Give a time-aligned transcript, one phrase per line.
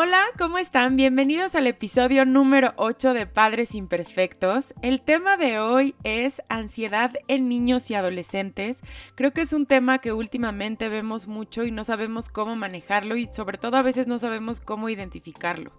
[0.00, 0.94] Hola, ¿cómo están?
[0.94, 4.72] Bienvenidos al episodio número 8 de Padres Imperfectos.
[4.80, 8.78] El tema de hoy es ansiedad en niños y adolescentes.
[9.16, 13.26] Creo que es un tema que últimamente vemos mucho y no sabemos cómo manejarlo y
[13.32, 15.72] sobre todo a veces no sabemos cómo identificarlo.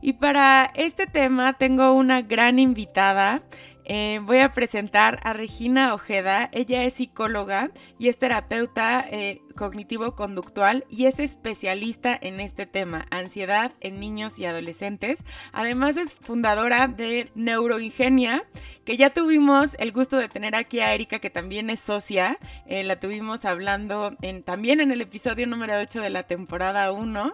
[0.00, 3.42] Y para este tema tengo una gran invitada.
[3.88, 6.50] Eh, voy a presentar a Regina Ojeda.
[6.52, 13.72] Ella es psicóloga y es terapeuta eh, cognitivo-conductual y es especialista en este tema, ansiedad
[13.80, 15.20] en niños y adolescentes.
[15.52, 18.42] Además es fundadora de Neuroingenia,
[18.84, 22.38] que ya tuvimos el gusto de tener aquí a Erika, que también es socia.
[22.66, 27.32] Eh, la tuvimos hablando en, también en el episodio número 8 de la temporada 1.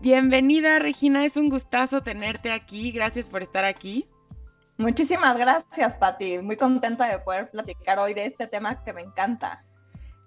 [0.00, 2.90] Bienvenida Regina, es un gustazo tenerte aquí.
[2.90, 4.08] Gracias por estar aquí.
[4.82, 6.38] Muchísimas gracias, Pati.
[6.38, 9.64] Muy contenta de poder platicar hoy de este tema que me encanta.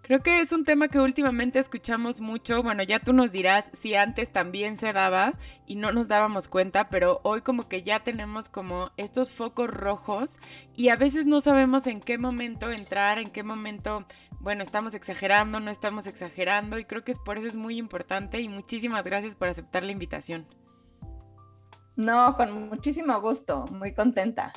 [0.02, 2.64] Creo que es un tema que últimamente escuchamos mucho.
[2.64, 5.33] Bueno, ya tú nos dirás si antes también se daba
[5.66, 10.39] y no nos dábamos cuenta, pero hoy como que ya tenemos como estos focos rojos
[10.73, 14.06] y a veces no sabemos en qué momento entrar, en qué momento,
[14.39, 18.39] bueno, estamos exagerando, no estamos exagerando y creo que es por eso es muy importante
[18.39, 20.45] y muchísimas gracias por aceptar la invitación.
[21.95, 24.51] No, con muchísimo gusto, muy contenta.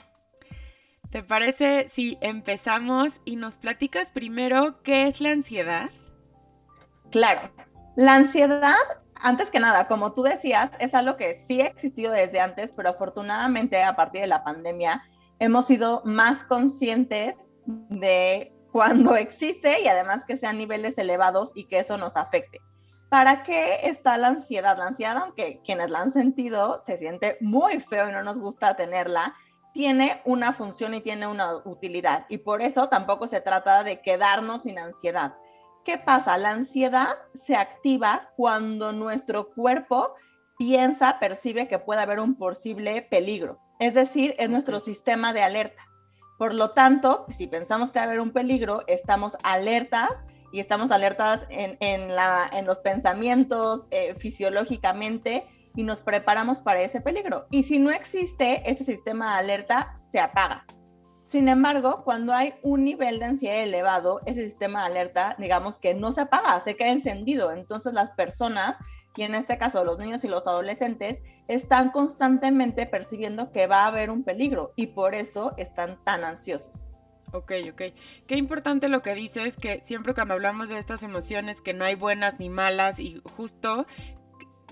[1.10, 5.90] ¿Te parece si empezamos y nos platicas primero qué es la ansiedad?
[7.10, 7.50] Claro,
[7.96, 8.76] la ansiedad,
[9.14, 12.90] antes que nada, como tú decías, es algo que sí ha existido desde antes, pero
[12.90, 15.02] afortunadamente a partir de la pandemia
[15.38, 21.78] hemos sido más conscientes de cuando existe y además que sean niveles elevados y que
[21.78, 22.60] eso nos afecte.
[23.08, 24.76] ¿Para qué está la ansiedad?
[24.76, 28.76] La ansiedad, aunque quienes la han sentido, se siente muy feo y no nos gusta
[28.76, 29.34] tenerla,
[29.72, 32.26] tiene una función y tiene una utilidad.
[32.28, 35.34] Y por eso tampoco se trata de quedarnos sin ansiedad.
[35.84, 36.36] ¿Qué pasa?
[36.36, 40.14] La ansiedad se activa cuando nuestro cuerpo
[40.58, 43.58] piensa, percibe que puede haber un posible peligro.
[43.78, 45.82] Es decir, es nuestro sistema de alerta.
[46.36, 50.10] Por lo tanto, si pensamos que va a haber un peligro, estamos alertas
[50.52, 57.46] y estamos alertas en, los pensamientos eh, fisiológicamente y nos preparamos para ese peligro.
[57.50, 60.64] Y si no existe, este sistema de alerta se apaga.
[61.24, 65.92] Sin embargo, cuando hay un nivel de ansiedad elevado, ese sistema de alerta, digamos que
[65.92, 67.52] no se apaga, se queda encendido.
[67.52, 68.76] Entonces las personas,
[69.14, 73.88] y en este caso los niños y los adolescentes, están constantemente percibiendo que va a
[73.88, 76.87] haber un peligro y por eso están tan ansiosos.
[77.32, 77.82] Ok, ok.
[78.26, 81.94] Qué importante lo que dices, que siempre cuando hablamos de estas emociones, que no hay
[81.94, 83.86] buenas ni malas y justo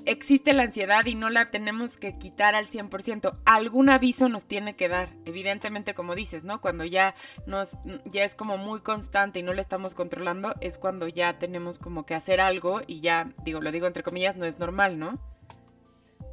[0.06, 3.36] existe la ansiedad y no la tenemos que quitar al 100%.
[3.44, 6.60] Algún aviso nos tiene que dar, evidentemente como dices, ¿no?
[6.60, 7.14] Cuando ya
[7.46, 11.78] nos ya es como muy constante y no la estamos controlando, es cuando ya tenemos
[11.78, 15.18] como que hacer algo y ya, digo, lo digo entre comillas, no es normal, ¿no?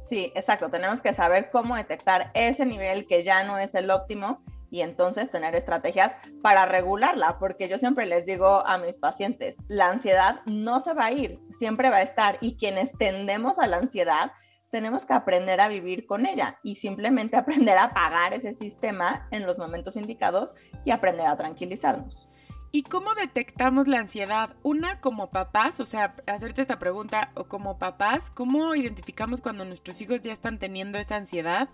[0.08, 4.42] Sí, exacto, tenemos que saber cómo detectar ese nivel que ya no es el óptimo
[4.74, 6.10] y entonces tener estrategias
[6.42, 11.04] para regularla, porque yo siempre les digo a mis pacientes, la ansiedad no se va
[11.04, 14.32] a ir, siempre va a estar y quienes tendemos a la ansiedad,
[14.70, 19.46] tenemos que aprender a vivir con ella y simplemente aprender a apagar ese sistema en
[19.46, 22.28] los momentos indicados y aprender a tranquilizarnos.
[22.76, 24.56] ¿Y cómo detectamos la ansiedad?
[24.64, 30.00] Una, como papás, o sea, hacerte esta pregunta, o como papás, ¿cómo identificamos cuando nuestros
[30.00, 31.68] hijos ya están teniendo esa ansiedad?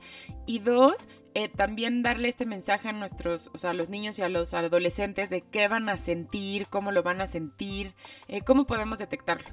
[0.45, 4.23] Y dos, eh, también darle este mensaje a nuestros, o sea, a los niños y
[4.23, 7.95] a los adolescentes de qué van a sentir, cómo lo van a sentir,
[8.29, 9.49] eh, cómo podemos detectarlo.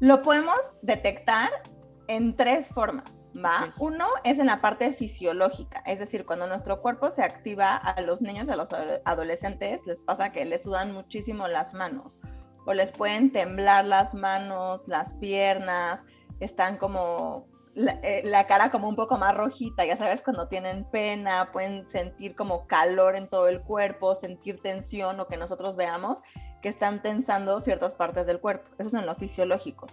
[0.00, 1.50] Lo podemos detectar
[2.08, 3.22] en tres formas.
[3.44, 3.74] ¿va?
[3.78, 8.20] Uno es en la parte fisiológica, es decir, cuando nuestro cuerpo se activa a los
[8.20, 8.68] niños y a los
[9.04, 12.18] adolescentes, les pasa que les sudan muchísimo las manos
[12.64, 16.04] o les pueden temblar las manos, las piernas,
[16.40, 17.46] están como
[17.76, 21.86] la, eh, la, cara como un poco más rojita, ya sabes, cuando tienen pena, pueden
[21.86, 26.18] sentir como calor en todo el cuerpo, sentir tensión o que nosotros veamos
[26.62, 28.70] que están tensando ciertas partes del cuerpo.
[28.78, 29.86] Eso es en lo fisiológico.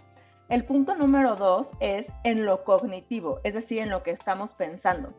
[0.48, 5.12] El punto número dos es en lo cognitivo, es decir, en lo que estamos pensando.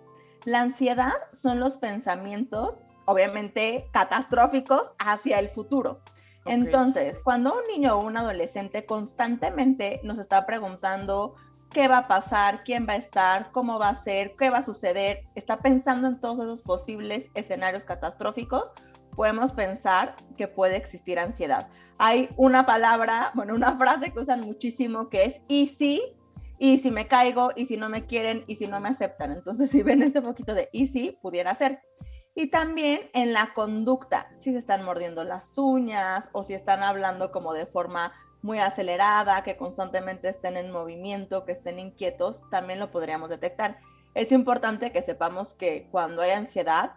[0.44, 6.02] La ansiedad son los pensamientos, obviamente, catastróficos hacia el futuro.
[6.46, 11.36] Entonces, cuando un niño o un adolescente constantemente nos está preguntando
[11.76, 14.64] qué va a pasar, quién va a estar, cómo va a ser, qué va a
[14.64, 18.72] suceder, está pensando en todos esos posibles escenarios catastróficos,
[19.14, 21.68] podemos pensar que puede existir ansiedad.
[21.98, 26.02] Hay una palabra, bueno, una frase que usan muchísimo que es y si,
[26.60, 29.34] y si me caigo, y si no me quieren, y si no me aceptan.
[29.34, 31.82] Entonces, si ven este poquito de y si pudiera ser.
[32.36, 37.34] Y también en la conducta, si se están mordiendo las uñas o si están hablando
[37.34, 38.14] como de forma
[38.46, 43.80] muy acelerada, que constantemente estén en movimiento, que estén inquietos, también lo podríamos detectar.
[44.14, 46.94] Es importante que sepamos que cuando hay ansiedad,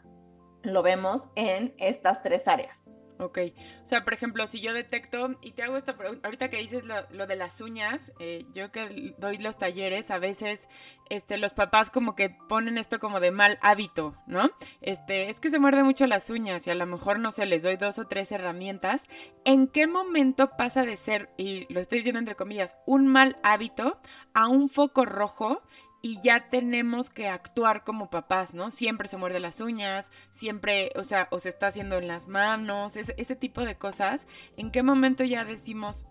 [0.62, 2.86] lo vemos en estas tres áreas.
[3.20, 3.38] Ok,
[3.82, 6.84] o sea, por ejemplo, si yo detecto, y te hago esta pregunta, ahorita que dices
[6.84, 10.68] lo, de las uñas, eh, yo que doy los talleres, a veces
[11.10, 14.50] este, los papás como que ponen esto como de mal hábito, ¿no?
[14.80, 17.64] Este, es que se muerde mucho las uñas y a lo mejor, no sé, les
[17.64, 19.06] doy dos o tres herramientas.
[19.44, 23.98] ¿En qué momento pasa de ser, y lo estoy diciendo entre comillas, un mal hábito
[24.32, 25.62] a un foco rojo
[26.00, 28.70] y ya tenemos que actuar como papás, ¿no?
[28.70, 32.96] Siempre se muerde las uñas, siempre, o sea, o se está haciendo en las manos,
[32.96, 34.26] ese, ese tipo de cosas.
[34.56, 36.06] ¿En qué momento ya decimos,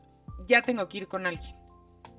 [0.47, 1.55] ya tengo que ir con alguien?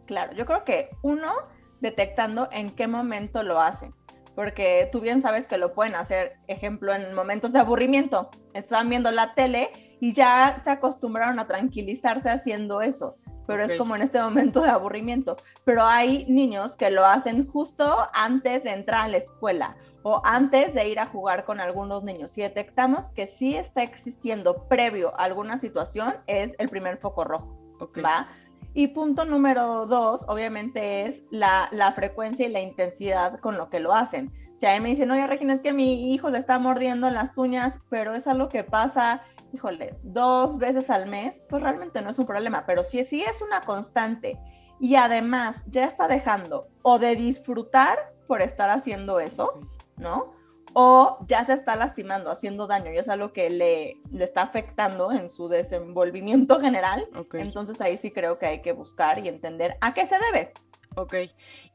[0.06, 1.32] Claro, yo creo que uno,
[1.80, 3.94] detectando en qué momento lo hacen,
[4.34, 8.30] porque tú bien sabes que lo pueden hacer, ejemplo, en momentos de aburrimiento.
[8.54, 9.70] Están viendo la tele
[10.00, 13.18] y ya se acostumbraron a tranquilizarse haciendo eso
[13.48, 15.36] pero es como en este momento de aburrimiento.
[15.64, 20.74] Pero hay niños que lo hacen justo antes de entrar a la escuela o antes
[20.74, 22.32] de ir a jugar con algunos niños.
[22.32, 27.58] Si detectamos que sí está existiendo previo a alguna situación, es el primer foco rojo.
[28.04, 28.28] ¿Va?
[28.74, 33.80] Y punto número dos, obviamente, es la, la, frecuencia y la intensidad con lo que
[33.80, 34.30] lo hacen.
[34.60, 37.38] Si a mí me dicen, oye, Regina, es que mi hijo le está mordiendo las
[37.38, 39.22] uñas, pero es algo que pasa
[39.52, 43.42] híjole, dos veces al mes, pues realmente no es un problema, pero si sí es
[43.42, 44.38] una constante
[44.80, 49.60] y además ya está dejando o de disfrutar por estar haciendo eso,
[49.96, 50.34] ¿no?
[50.74, 55.10] O ya se está lastimando, haciendo daño y es algo que le, le está afectando
[55.10, 57.08] en su desenvolvimiento general.
[57.32, 60.52] Entonces ahí sí creo que hay que buscar y entender a qué se debe.
[60.98, 61.14] Ok.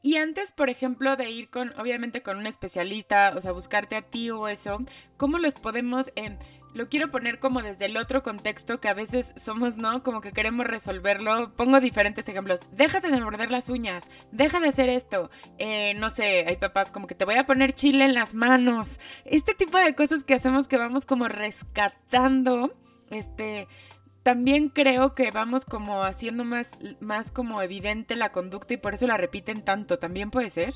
[0.02, 4.02] Y antes, por ejemplo, de ir con, obviamente, con un especialista, o sea, buscarte a
[4.02, 4.78] ti o eso,
[5.16, 6.38] ¿cómo los podemos, en
[6.74, 10.02] lo quiero poner como desde el otro contexto que a veces somos, ¿no?
[10.02, 11.54] Como que queremos resolverlo.
[11.54, 12.60] Pongo diferentes ejemplos.
[12.72, 14.08] Déjate de morder las uñas.
[14.32, 15.30] Deja de hacer esto.
[15.58, 18.98] Eh, no sé, hay papás como que te voy a poner chile en las manos.
[19.24, 22.74] Este tipo de cosas que hacemos que vamos como rescatando.
[23.10, 23.68] Este.
[24.24, 29.06] También creo que vamos como haciendo más, más como evidente la conducta y por eso
[29.06, 29.98] la repiten tanto.
[29.98, 30.74] ¿También puede ser?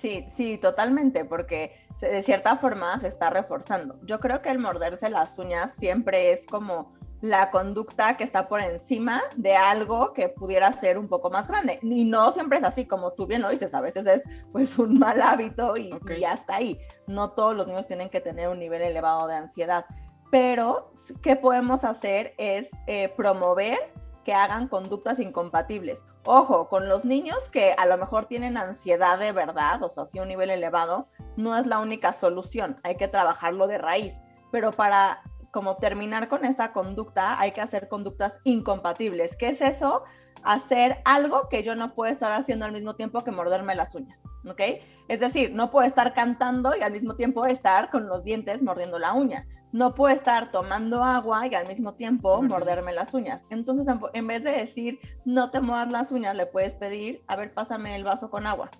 [0.00, 3.98] Sí, sí, totalmente, porque de cierta forma se está reforzando.
[4.02, 8.62] Yo creo que el morderse las uñas siempre es como la conducta que está por
[8.62, 11.78] encima de algo que pudiera ser un poco más grande.
[11.82, 14.98] Y no siempre es así, como tú bien lo dices, a veces es pues un
[14.98, 16.80] mal hábito y, ya está ahí.
[17.06, 19.84] No todos los niños tienen que tener un nivel elevado de ansiedad.
[20.30, 20.90] Pero,
[21.22, 22.34] ¿qué podemos hacer?
[22.38, 23.78] Es eh, promover
[24.24, 26.02] que hagan conductas incompatibles.
[26.24, 30.20] Ojo, con los niños que a lo mejor tienen ansiedad de verdad, o sea, sí
[30.20, 34.14] un nivel elevado, no es la única solución, hay que trabajarlo de raíz.
[34.52, 39.36] Pero para como terminar con esta conducta, hay que hacer conductas incompatibles.
[39.36, 40.04] ¿Qué es eso?
[40.42, 44.20] Hacer algo que yo no puedo estar haciendo al mismo tiempo que morderme las uñas,
[44.46, 44.60] ¿ok?
[45.08, 48.98] Es decir, no puedo estar cantando y al mismo tiempo estar con los dientes mordiendo
[48.98, 53.44] la uña no puedo estar tomando agua y al mismo tiempo morderme las uñas.
[53.50, 57.54] Entonces, en vez de decir, no te muevas las uñas, le puedes pedir, a ver,
[57.54, 58.70] pásame el vaso con agua,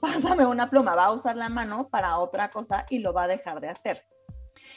[0.00, 3.28] pásame una pluma, va a usar la mano para otra cosa y lo va a
[3.28, 4.04] dejar de hacer.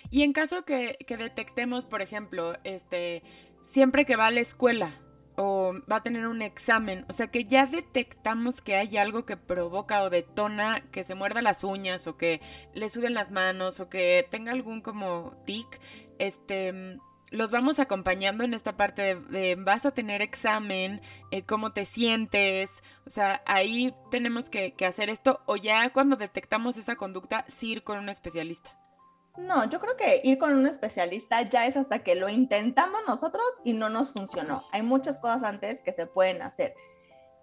[0.10, 3.24] Y en caso que, que detectemos, por ejemplo, este,
[3.64, 4.92] siempre que va a la escuela,
[5.36, 7.06] o va a tener un examen.
[7.10, 11.42] O sea que ya detectamos que hay algo que provoca o detona que se muerda
[11.42, 12.42] las uñas o que
[12.74, 15.80] le suden las manos o que tenga algún como tic.
[16.20, 17.00] Este
[17.34, 22.84] los vamos acompañando en esta parte de, vas a tener examen, eh, cómo te sientes,
[23.08, 27.72] o sea, ahí tenemos que, que hacer esto o ya cuando detectamos esa conducta, sí
[27.72, 28.83] ir con un especialista.
[29.38, 33.44] No, yo creo que ir con un especialista ya es hasta que lo intentamos nosotros
[33.64, 34.64] y no nos funcionó.
[34.72, 36.76] Hay muchas cosas antes que se pueden hacer.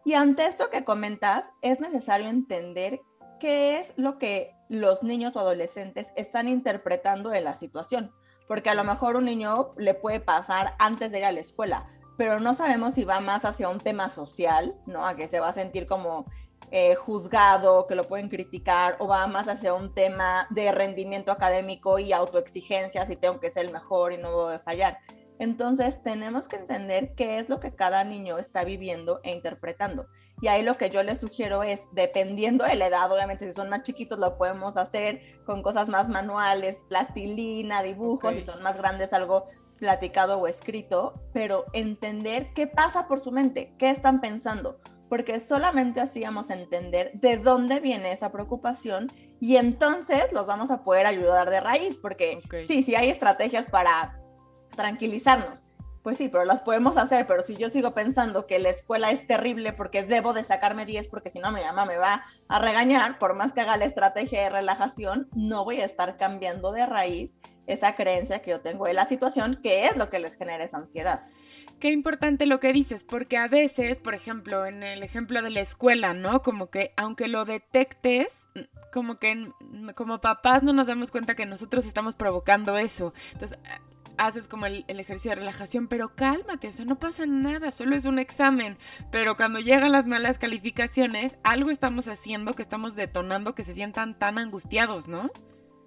[0.05, 3.01] Y ante esto que comentas, es necesario entender
[3.41, 8.13] qué es lo que los niños o adolescentes están interpretando de la situación.
[8.47, 11.87] Porque a lo mejor un niño le puede pasar antes de ir a la escuela,
[12.17, 15.07] pero no sabemos si va más hacia un tema social, ¿no?
[15.07, 16.27] A que se va a sentir como
[16.73, 21.99] eh, juzgado, que lo pueden criticar, o va más hacia un tema de rendimiento académico
[21.99, 24.99] y autoexigencia, si tengo que ser el mejor y no voy a fallar.
[25.41, 30.07] Entonces tenemos que entender qué es lo que cada niño está viviendo e interpretando.
[30.43, 33.69] Y ahí lo que yo les sugiero es, dependiendo de la edad, obviamente si son
[33.69, 39.13] más chiquitos lo podemos hacer con cosas más manuales, plastilina, dibujos, si son más grandes
[39.13, 39.45] algo
[39.79, 44.79] platicado o escrito, pero entender qué pasa por su mente, qué están pensando
[45.11, 49.09] porque solamente así vamos a entender de dónde viene esa preocupación
[49.41, 54.21] y entonces los vamos a poder ayudar de raíz, porque sí, sí hay estrategias para
[54.77, 55.65] tranquilizarnos,
[56.05, 59.27] pues sí, pero las podemos hacer, pero si yo sigo pensando que la escuela es
[59.27, 63.19] terrible porque debo de sacarme 10 porque si no mi mamá me va a regañar,
[63.19, 67.35] por más que haga la estrategia de relajación, no voy a estar cambiando de raíz
[67.67, 70.77] esa creencia que yo tengo de la situación, que es lo que les genera esa
[70.77, 71.25] ansiedad.
[71.79, 75.61] Qué importante lo que dices, porque a veces, por ejemplo, en el ejemplo de la
[75.61, 76.43] escuela, ¿no?
[76.43, 78.43] Como que aunque lo detectes,
[78.93, 79.51] como que
[79.95, 83.15] como papás no nos damos cuenta que nosotros estamos provocando eso.
[83.33, 83.59] Entonces,
[84.21, 88.05] haces como el, ejercicio de relajación, pero cálmate, o sea, no pasa nada, solo es
[88.05, 88.77] un examen.
[89.11, 94.19] Pero cuando llegan las malas calificaciones, algo estamos haciendo que estamos detonando que se sientan
[94.19, 95.31] tan angustiados, ¿no?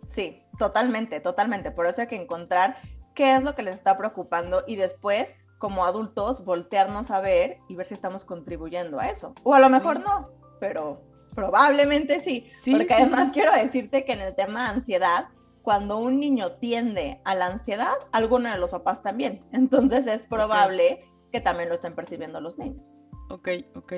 [0.08, 1.72] Sí, totalmente, totalmente.
[1.72, 2.78] Por eso hay que encontrar
[3.14, 7.78] qué es lo que les está preocupando y después, como adultos, voltearnos a ver y
[7.78, 9.34] ver si estamos contribuyendo a eso.
[9.44, 10.30] O a lo mejor no,
[10.60, 11.02] pero
[11.34, 12.50] probablemente sí.
[12.70, 15.30] porque además quiero decirte que en el tema de ansiedad,
[15.62, 19.42] cuando un niño tiende a la ansiedad, alguno de los papás también.
[19.54, 22.98] Entonces es probable que también lo estén percibiendo los niños.
[23.30, 23.94] Ok, ok.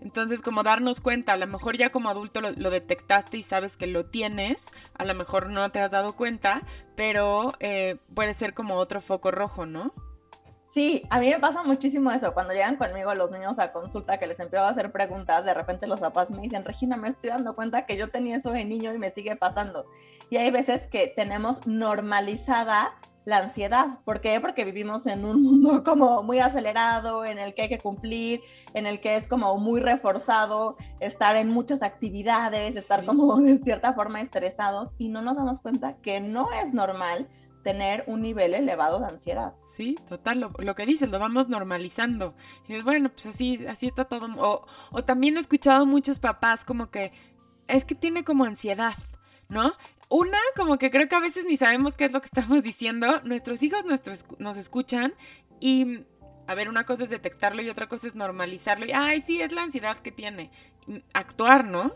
[0.00, 3.88] Entonces, como darnos cuenta, a lo mejor ya como adulto lo, detectaste y sabes que
[3.88, 6.62] lo tienes, a lo mejor no te has dado cuenta,
[6.94, 9.92] pero eh, puede ser como otro foco rojo, ¿no?
[10.78, 12.32] Sí, a mí me pasa muchísimo eso.
[12.32, 15.88] Cuando llegan conmigo los niños a consulta que les empiezo a hacer preguntas, de repente
[15.88, 18.94] los papás me dicen, Regina, me estoy dando cuenta que yo tenía eso de niño
[18.94, 19.86] y me sigue pasando.
[20.30, 22.94] Y hay veces que tenemos normalizada
[23.24, 23.98] la ansiedad.
[24.04, 24.40] ¿Por qué?
[24.40, 28.40] Porque vivimos en un mundo como muy acelerado, en el que hay que cumplir,
[28.72, 33.94] en el que es como muy reforzado estar en muchas actividades, estar como de cierta
[33.94, 37.26] forma estresados y no nos damos cuenta que no es normal
[37.68, 39.52] tener un nivel elevado de ansiedad.
[39.66, 42.34] Sí, total, lo, que dices, lo vamos normalizando.
[42.66, 44.26] Y bueno, pues así, así está todo.
[44.38, 47.12] O, o también he escuchado muchos papás como que
[47.66, 48.94] es que tiene como ansiedad,
[49.50, 49.74] ¿no?
[50.08, 53.20] Una, como que creo que a veces ni sabemos qué es lo que estamos diciendo.
[53.24, 55.12] Nuestros hijos nuestros, nos escuchan
[55.60, 56.06] y,
[56.46, 58.86] a ver, una cosa es detectarlo y otra cosa es normalizarlo.
[58.86, 60.50] Y, ay, sí, es la ansiedad que tiene.
[61.12, 61.92] Actuar, ¿no?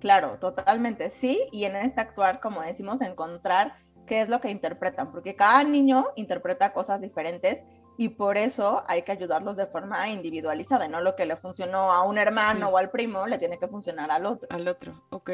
[0.00, 1.40] Claro, totalmente, sí.
[1.52, 6.06] Y en este actuar, como decimos, encontrar qué es lo que interpretan, porque cada niño
[6.16, 7.64] interpreta cosas diferentes
[7.96, 12.02] y por eso hay que ayudarlos de forma individualizada, no lo que le funcionó a
[12.02, 14.48] un hermano o al primo le tiene que funcionar al otro.
[14.50, 15.30] Al otro, ok.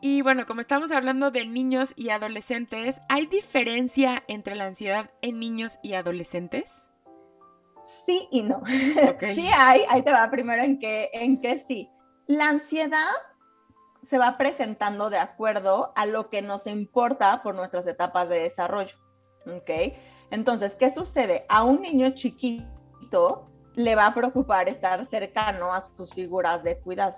[0.00, 5.40] Y bueno, como estamos hablando de niños y adolescentes, ¿hay diferencia entre la ansiedad en
[5.40, 6.88] niños y adolescentes?
[8.06, 8.62] Sí y no.
[9.34, 11.90] sí hay, ahí te va primero en que, en que sí.
[12.26, 13.10] La ansiedad
[14.08, 18.96] se va presentando de acuerdo a lo que nos importa por nuestras etapas de desarrollo.
[19.46, 19.70] ¿Ok?
[20.30, 21.44] Entonces, ¿qué sucede?
[21.48, 27.16] A un niño chiquito le va a preocupar estar cercano a sus figuras de cuidado.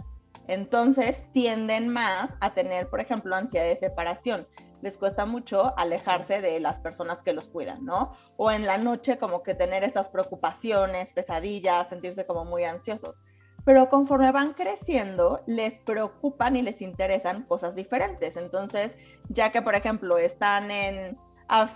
[0.48, 4.48] Entonces, tienden más a tener, por ejemplo, ansiedad de separación.
[4.82, 8.16] Les cuesta mucho alejarse de las personas que los cuidan, ¿no?
[8.36, 13.22] O en la noche como que tener esas preocupaciones, pesadillas, sentirse como muy ansiosos
[13.64, 18.36] pero conforme van creciendo, les preocupan y les interesan cosas diferentes.
[18.36, 18.96] Entonces,
[19.28, 21.18] ya que, por ejemplo, están en,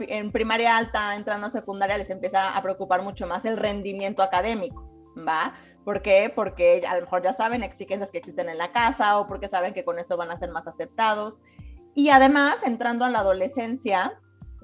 [0.00, 4.90] en primaria alta, entrando a secundaria, les empieza a preocupar mucho más el rendimiento académico,
[5.16, 5.54] ¿va?
[5.84, 6.32] ¿Por qué?
[6.34, 9.74] Porque a lo mejor ya saben exigencias que existen en la casa o porque saben
[9.74, 11.42] que con eso van a ser más aceptados.
[11.94, 14.18] Y además, entrando a la adolescencia,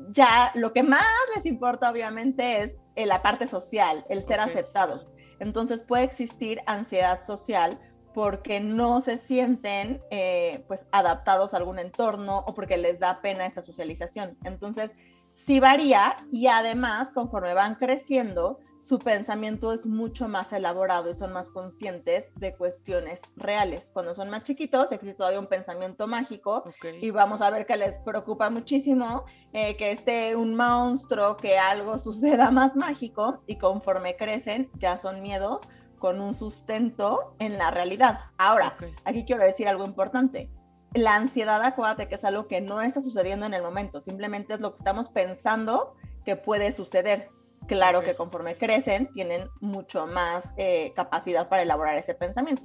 [0.09, 1.05] ya lo que más
[1.37, 2.75] les importa obviamente es
[3.07, 5.10] la parte social, el ser aceptados.
[5.41, 7.79] Entonces puede existir ansiedad social
[8.15, 13.47] porque no se sienten eh, pues adaptados a algún entorno o porque les da pena
[13.47, 14.37] esta socialización.
[14.45, 14.93] Entonces
[15.33, 21.33] sí varía y además conforme van creciendo su pensamiento es mucho más elaborado y son
[21.33, 23.91] más conscientes de cuestiones reales.
[23.93, 26.65] Cuando son más chiquitos existe todavía un pensamiento mágico
[27.01, 31.99] y vamos a ver que les preocupa muchísimo eh, que esté un monstruo, que algo
[31.99, 35.61] suceda más mágico y conforme crecen ya son miedos
[35.99, 38.21] con un sustento en la realidad.
[38.39, 40.51] Ahora, aquí quiero decir algo importante.
[40.95, 44.61] La ansiedad, acuérdate que es algo que no está sucediendo en el momento, simplemente es
[44.61, 45.95] lo que estamos pensando
[46.25, 47.29] que puede suceder
[47.67, 52.63] claro que conforme crecen tienen mucho más eh, capacidad para elaborar ese pensamiento.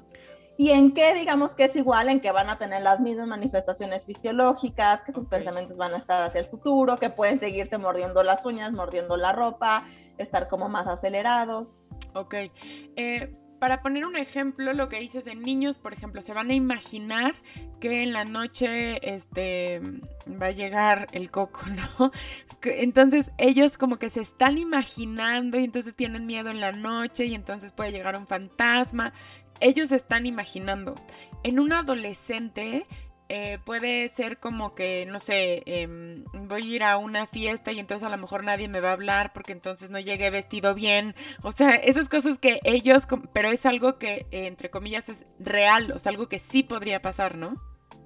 [0.57, 4.05] Y en qué digamos que es igual, en que van a tener las mismas manifestaciones
[4.05, 8.45] fisiológicas, que sus pensamientos van a estar hacia el futuro, que pueden seguirse mordiendo las
[8.45, 9.85] uñas, mordiendo la ropa,
[10.17, 11.67] estar como más acelerados.
[12.13, 12.35] Ok.
[12.95, 16.53] Eh, para poner un ejemplo, lo que dices en niños, por ejemplo, se van a
[16.53, 17.33] imaginar
[17.79, 19.81] que en la noche este,
[20.29, 21.61] va a llegar el coco,
[21.99, 22.11] ¿no?
[22.63, 27.35] Entonces ellos como que se están imaginando y entonces tienen miedo en la noche y
[27.35, 29.13] entonces puede llegar un fantasma.
[29.59, 30.95] ellos están imaginando.
[31.43, 32.85] En un adolescente
[33.27, 37.79] eh, puede ser como que, no sé, em, voy a ir a una fiesta y
[37.79, 41.15] entonces a lo mejor nadie me va a hablar porque entonces no llegué vestido bien.
[41.41, 45.99] O sea, esas cosas que ellos, pero es algo que, entre comillas, es real, o
[45.99, 47.55] sea, algo que sí podría pasar, ¿no?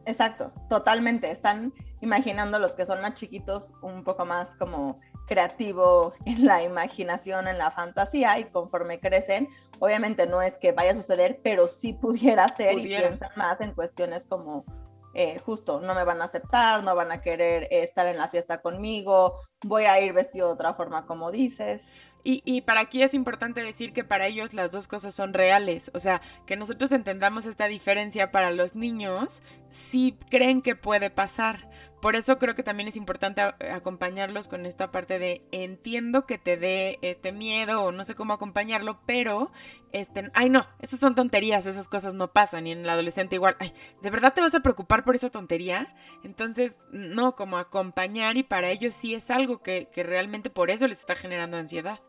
[0.06, 1.30] Exacto, totalmente.
[1.32, 7.48] Están imaginando los que son más chiquitos un poco más como creativo en la imaginación,
[7.48, 9.50] en la fantasía y conforme crecen,
[9.80, 13.74] obviamente no es que vaya a suceder, pero sí pudiera ser y piensan más en
[13.74, 14.66] cuestiones como
[15.14, 18.30] eh, justo no me van a aceptar, no van a querer eh, estar en la
[18.30, 21.82] fiesta conmigo, voy a ir vestido de otra forma como dices.
[22.22, 26.00] Y, para aquí es importante decir que para ellos las dos cosas son reales, o
[26.00, 31.70] sea, que nosotros entendamos esta diferencia para los niños, si creen que puede pasar.
[32.02, 36.56] Por eso creo que también es importante acompañarlos con esta parte de entiendo que te
[36.56, 39.52] dé este miedo o no sé cómo acompañarlo, pero
[39.92, 43.58] este, ay no, esas son tonterías, esas cosas no pasan y en el adolescente igual,
[43.60, 45.94] ay, ¿de verdad te vas a preocupar por esa tontería?
[46.24, 50.88] Entonces, no, como acompañar y para ellos sí es algo que, que realmente por eso
[50.88, 52.00] les está generando ansiedad.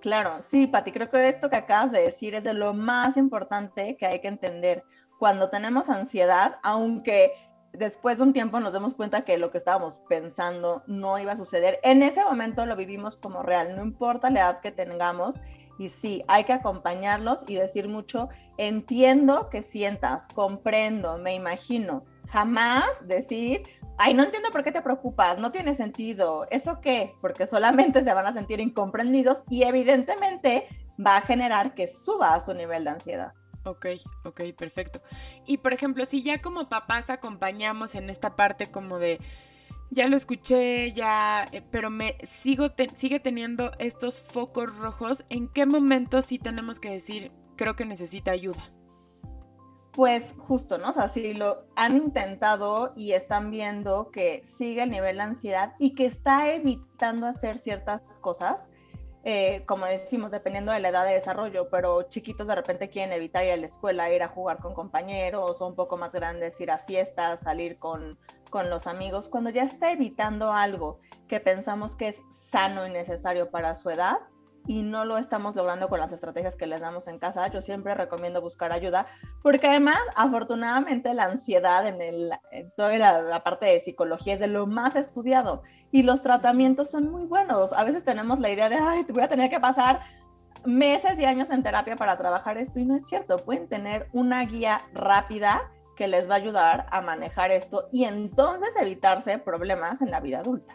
[0.00, 3.96] Claro, sí, Pati, creo que esto que acabas de decir es de lo más importante
[3.96, 4.84] que hay que entender.
[5.18, 7.32] Cuando tenemos ansiedad, aunque
[7.72, 11.36] después de un tiempo nos demos cuenta que lo que estábamos pensando no iba a
[11.36, 15.36] suceder, en ese momento lo vivimos como real, no importa la edad que tengamos.
[15.78, 22.04] Y sí, hay que acompañarlos y decir mucho, entiendo que sientas, comprendo, me imagino.
[22.28, 23.62] Jamás decir,
[23.98, 27.14] ay, no entiendo por qué te preocupas, no tiene sentido, ¿eso qué?
[27.20, 30.68] Porque solamente se van a sentir incomprendidos y evidentemente
[31.04, 33.32] va a generar que suba su nivel de ansiedad.
[33.64, 33.86] Ok,
[34.24, 35.00] ok, perfecto.
[35.46, 39.20] Y por ejemplo, si ya como papás acompañamos en esta parte como de,
[39.90, 45.66] ya lo escuché, ya, eh, pero me sigo sigue teniendo estos focos rojos, ¿en qué
[45.66, 48.72] momento sí tenemos que decir, creo que necesita ayuda?
[49.92, 50.90] pues justo, ¿no?
[50.90, 55.74] O sea, si lo han intentado y están viendo que sigue el nivel de ansiedad
[55.78, 58.66] y que está evitando hacer ciertas cosas,
[59.24, 63.44] eh, como decimos, dependiendo de la edad de desarrollo, pero chiquitos de repente quieren evitar
[63.44, 66.70] ir a la escuela, ir a jugar con compañeros, o un poco más grandes, ir
[66.70, 68.18] a fiestas, salir con,
[68.50, 72.16] con los amigos, cuando ya está evitando algo que pensamos que es
[72.50, 74.18] sano y necesario para su edad,
[74.66, 77.94] y no lo estamos logrando con las estrategias que les damos en casa, yo siempre
[77.94, 79.06] recomiendo buscar ayuda,
[79.42, 82.30] porque además, afortunadamente, la ansiedad en,
[82.76, 87.24] toda la, parte de psicología es de lo más estudiado y los tratamientos son muy
[87.24, 87.72] buenos.
[87.72, 90.00] A veces tenemos la idea de, ay, te voy a tener que pasar
[90.64, 94.44] meses y años en terapia para trabajar esto y no es cierto, pueden tener una
[94.44, 95.62] guía rápida
[95.96, 100.38] que les va a ayudar a manejar esto y entonces evitarse problemas en la vida
[100.38, 100.74] adulta.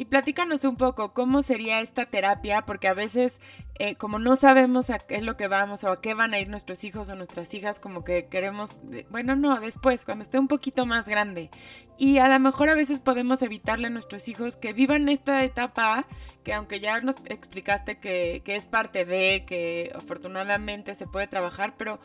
[0.00, 3.38] Y platícanos un poco cómo sería esta terapia, porque a veces
[3.78, 6.38] eh, como no sabemos a qué es lo que vamos o a qué van a
[6.38, 10.48] ir nuestros hijos o nuestras hijas, como que queremos, bueno, no, después, cuando esté un
[10.48, 11.50] poquito más grande.
[11.98, 16.06] Y a lo mejor a veces podemos evitarle a nuestros hijos que vivan esta etapa,
[16.44, 21.74] que aunque ya nos explicaste que, que es parte de, que afortunadamente se puede trabajar,
[21.76, 22.00] pero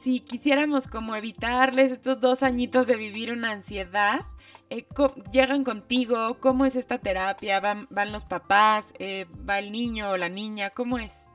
[0.00, 4.22] si quisiéramos como evitarles estos dos añitos de vivir una ansiedad,
[4.70, 4.86] eh,
[5.30, 7.60] llegan contigo, ¿cómo es esta terapia?
[7.60, 8.94] ¿Van, los papás?
[8.98, 10.70] Eh, ¿Va el niño o la niña?
[10.70, 11.28] ¿Cómo es?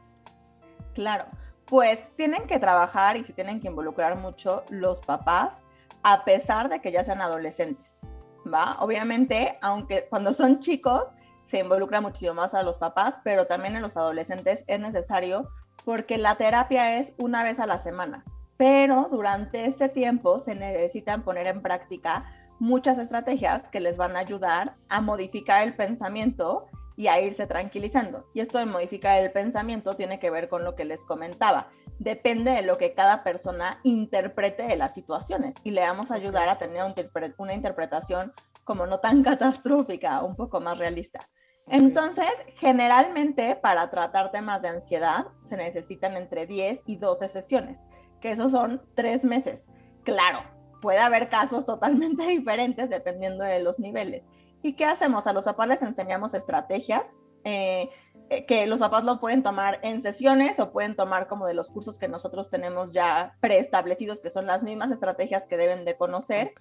[0.95, 1.25] Claro,
[1.65, 5.53] pues tienen que trabajar y se tienen que involucrar mucho los papás,
[6.01, 7.99] a pesar de que ya sean adolescentes,
[8.51, 8.77] ¿va?
[8.79, 11.03] Obviamente, aunque cuando son chicos
[11.45, 15.51] se involucra muchísimo más a los papás, pero también en los adolescentes es necesario
[15.83, 18.23] porque la terapia es una vez a la semana,
[18.57, 22.25] pero durante este tiempo se necesitan poner en práctica
[22.59, 28.25] muchas estrategias que les van a ayudar a modificar el pensamiento y a irse tranquilizando.
[28.33, 31.67] Y esto de modificar el pensamiento tiene que ver con lo que les comentaba.
[31.99, 36.47] Depende de lo que cada persona interprete de las situaciones y le vamos a ayudar
[36.47, 36.83] a tener
[37.37, 41.19] una interpretación como no tan catastrófica, un poco más realista.
[41.67, 47.83] Entonces, generalmente para tratar temas de ansiedad se necesitan entre 10 y 12 sesiones,
[48.25, 49.67] que esos son tres meses.
[50.03, 50.39] Claro,
[50.81, 54.27] puede haber casos totalmente diferentes dependiendo de los niveles.
[54.63, 55.27] ¿Y qué hacemos?
[55.27, 57.03] A los papás les enseñamos estrategias
[57.43, 57.91] eh,
[58.31, 61.69] eh, que los papás lo pueden tomar en sesiones o pueden tomar como de los
[61.69, 66.53] cursos que nosotros tenemos ya preestablecidos, que son las mismas estrategias que deben de conocer.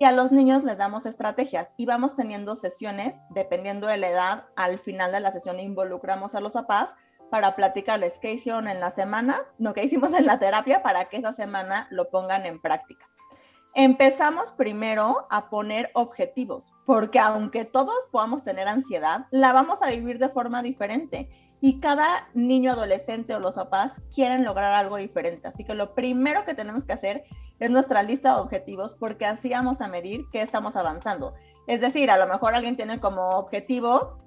[0.00, 4.44] Y a los niños les damos estrategias y vamos teniendo sesiones, dependiendo de la edad,
[4.56, 6.96] al final de la sesión involucramos a los papás
[7.30, 11.18] para platicarles qué hicieron en la semana, no qué hicimos en la terapia, para que
[11.18, 13.06] esa semana lo pongan en práctica
[13.76, 20.18] empezamos primero a poner objetivos, porque aunque todos podamos tener ansiedad, la vamos a vivir
[20.18, 21.30] de forma diferente.
[21.58, 25.48] y cada niño, adolescente o los papás quieren lograr algo diferente.
[25.48, 27.24] Así que lo primero que tenemos que hacer
[27.58, 31.32] es nuestra lista de objetivos porque así vamos a medir qué estamos avanzando.
[31.66, 34.18] Es decir, a lo mejor alguien tiene como objetivo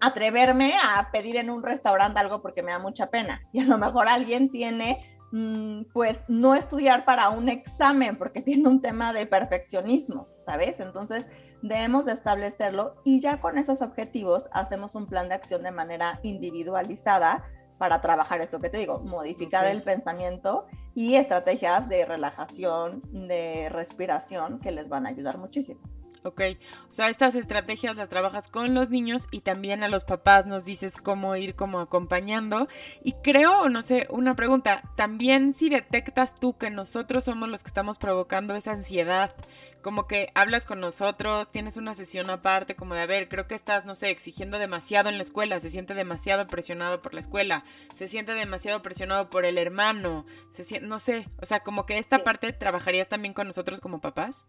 [0.00, 3.78] atreverme a pedir en un restaurante algo porque me da mucha pena y a lo
[3.78, 9.26] mejor alguien tiene mm, pues no estudiar para un examen porque tiene un tema de
[9.26, 10.80] perfeccionismo, ¿sabes?
[10.80, 11.28] Entonces
[11.62, 16.20] debemos de establecerlo y ya con esos objetivos hacemos un plan de acción de manera
[16.22, 17.44] individualizada
[17.78, 24.60] para trabajar esto que te digo, modificar el pensamiento y estrategias de relajación, de respiración
[24.60, 25.80] que les van a ayudar muchísimo.
[26.26, 26.40] Ok,
[26.88, 30.64] o sea, estas estrategias las trabajas con los niños y también a los papás nos
[30.64, 32.66] dices cómo ir como acompañando.
[33.02, 37.68] Y creo, no sé, una pregunta, también si detectas tú que nosotros somos los que
[37.68, 39.34] estamos provocando esa ansiedad,
[39.82, 43.54] como que hablas con nosotros, tienes una sesión aparte, como de, a ver, creo que
[43.54, 47.64] estás, no sé, exigiendo demasiado en la escuela, se siente demasiado presionado por la escuela,
[47.94, 51.98] se siente demasiado presionado por el hermano, se siente, no sé, o sea, como que
[51.98, 54.46] esta parte trabajarías también con nosotros como papás.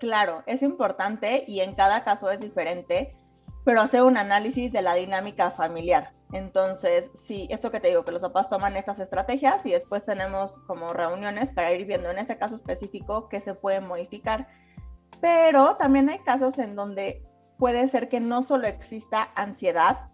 [0.00, 3.14] Claro, es importante y en cada caso es diferente,
[3.66, 6.14] pero hacer un análisis de la dinámica familiar.
[6.32, 10.52] Entonces, sí, esto que te digo, que los papás toman estas estrategias y después tenemos
[10.66, 14.48] como reuniones para ir viendo en ese caso específico qué se puede modificar.
[15.20, 17.22] Pero también hay casos en donde
[17.58, 20.08] puede ser que no solo exista ansiedad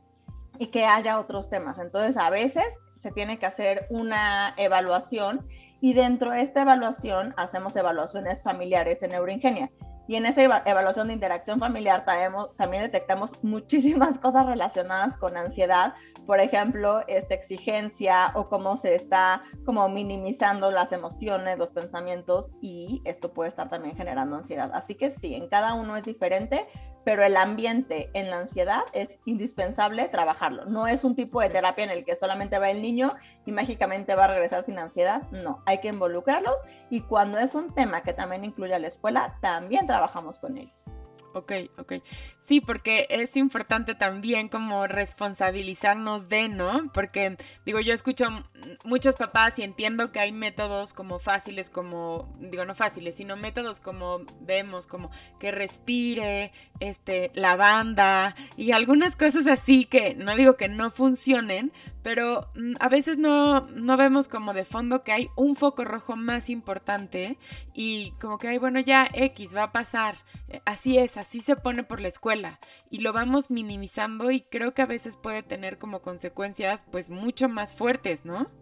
[0.58, 1.78] y que haya otros temas.
[1.78, 5.46] Entonces, a veces se tiene que hacer una evaluación
[5.80, 9.70] y dentro de esta evaluación hacemos evaluaciones familiares en Neuroingenia.
[10.08, 15.94] Y en esa evaluación de interacción familiar también, detectamos muchísimas cosas relacionadas con ansiedad,
[16.26, 23.00] por ejemplo, esta exigencia o cómo se está como minimizando las emociones, los pensamientos y
[23.04, 24.72] esto puede estar también generando ansiedad.
[24.74, 26.66] Así que sí, en cada uno es diferente,
[27.06, 30.64] pero el ambiente en la ansiedad es indispensable trabajarlo.
[30.64, 33.12] No es un tipo de terapia en el que solamente va el niño
[33.44, 35.22] y mágicamente va a regresar sin ansiedad.
[35.30, 36.56] No, hay que involucrarlos
[36.90, 40.74] y cuando es un tema que también incluye a la escuela, también trabajamos con ellos.
[41.36, 41.92] Ok, ok.
[42.40, 46.90] Sí, porque es importante también como responsabilizarnos de, ¿no?
[46.94, 48.24] Porque digo, yo escucho
[48.84, 53.80] muchos papás y entiendo que hay métodos como fáciles, como, digo, no fáciles, sino métodos
[53.80, 60.68] como vemos, como que respire, este, lavanda y algunas cosas así que no digo que
[60.68, 61.70] no funcionen,
[62.06, 66.14] pero mm, a veces no, no vemos como de fondo que hay un foco rojo
[66.14, 67.36] más importante
[67.74, 70.14] y como que hay, bueno, ya X va a pasar,
[70.46, 74.72] eh, así es, así se pone por la escuela y lo vamos minimizando y creo
[74.72, 78.52] que a veces puede tener como consecuencias pues mucho más fuertes, ¿no?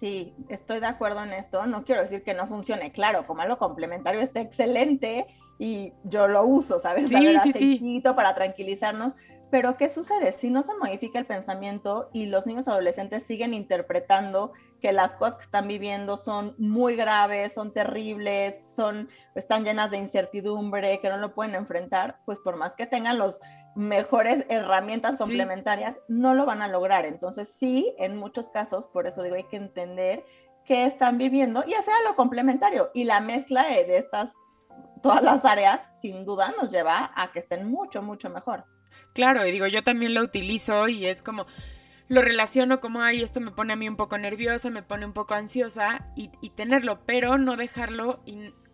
[0.00, 1.66] Sí, estoy de acuerdo en esto.
[1.66, 2.92] No quiero decir que no funcione.
[2.92, 5.26] Claro, como algo complementario está excelente
[5.58, 7.10] y yo lo uso, ¿sabes?
[7.10, 8.02] Sí, sí, sí.
[8.16, 9.14] para tranquilizarnos,
[9.50, 10.32] pero ¿qué sucede?
[10.32, 15.36] Si no se modifica el pensamiento y los niños adolescentes siguen interpretando que las cosas
[15.36, 21.16] que están viviendo son muy graves, son terribles, son están llenas de incertidumbre, que no
[21.16, 23.40] lo pueden enfrentar, pues por más que tengan las
[23.74, 27.06] mejores herramientas complementarias, no lo van a lograr.
[27.06, 30.24] Entonces, sí, en muchos casos, por eso digo, hay que entender
[30.64, 32.90] qué están viviendo y hacer lo complementario.
[32.92, 34.32] Y la mezcla de estas,
[35.02, 38.64] todas las áreas, sin duda, nos lleva a que estén mucho, mucho mejor.
[39.18, 41.48] Claro, y digo, yo también lo utilizo y es como,
[42.06, 45.12] lo relaciono como, ay, esto me pone a mí un poco nerviosa, me pone un
[45.12, 48.22] poco ansiosa y, y tenerlo, pero no dejarlo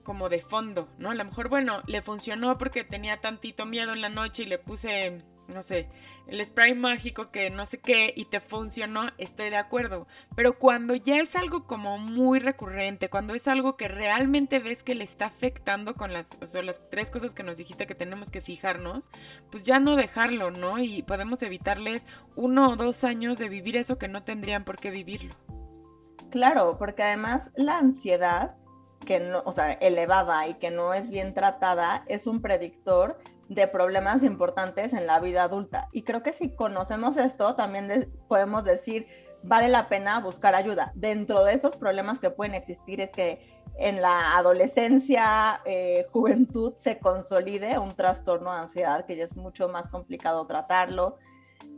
[0.03, 1.13] como de fondo, ¿no?
[1.13, 4.59] A lo mejor, bueno, le funcionó porque tenía tantito miedo en la noche y le
[4.59, 5.89] puse no sé,
[6.27, 10.07] el spray mágico que no sé qué y te funcionó, estoy de acuerdo.
[10.35, 14.95] Pero cuando ya es algo como muy recurrente, cuando es algo que realmente ves que
[14.95, 18.31] le está afectando con las, o sea, las tres cosas que nos dijiste que tenemos
[18.31, 19.11] que fijarnos,
[19.51, 20.79] pues ya no dejarlo, ¿no?
[20.79, 24.91] Y podemos evitarles uno o dos años de vivir eso que no tendrían por qué
[24.91, 25.35] vivirlo.
[26.31, 28.57] Claro, porque además la ansiedad
[29.05, 33.69] que no, o sea, elevada y que no es bien tratada es un predictor de
[33.69, 35.89] problemas importantes en la vida adulta.
[35.93, 39.07] Y creo que si conocemos esto, también podemos decir,
[39.43, 40.93] vale la pena buscar ayuda.
[40.95, 46.99] Dentro de esos problemas que pueden existir es que en la adolescencia, eh, juventud, se
[46.99, 51.19] consolide un trastorno de ansiedad, que ya es mucho más complicado tratarlo.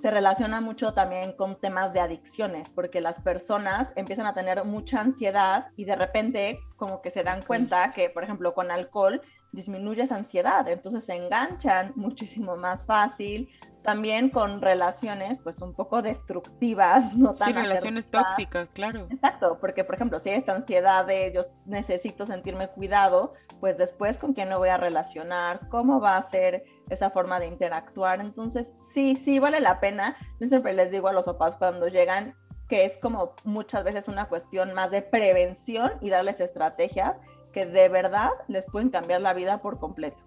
[0.02, 5.00] Se relaciona mucho también con temas de adicciones, porque las personas empiezan a tener mucha
[5.00, 9.22] ansiedad y de repente como que se dan cuenta que, por ejemplo, con alcohol
[9.56, 13.48] disminuye esa ansiedad, entonces se enganchan muchísimo más fácil,
[13.82, 19.06] también con relaciones pues un poco destructivas, no tan Sí, relaciones tóxicas, claro.
[19.10, 24.18] Exacto, porque por ejemplo, si hay esta ansiedad de yo necesito sentirme cuidado, pues después
[24.18, 28.20] con quién me voy a relacionar, cómo va a ser esa forma de interactuar.
[28.20, 30.16] Entonces, sí, sí vale la pena.
[30.38, 32.34] Yo siempre les digo a los papás cuando llegan
[32.68, 37.16] que es como muchas veces una cuestión más de prevención y darles estrategias
[37.56, 40.18] que de verdad les pueden cambiar la vida por completo.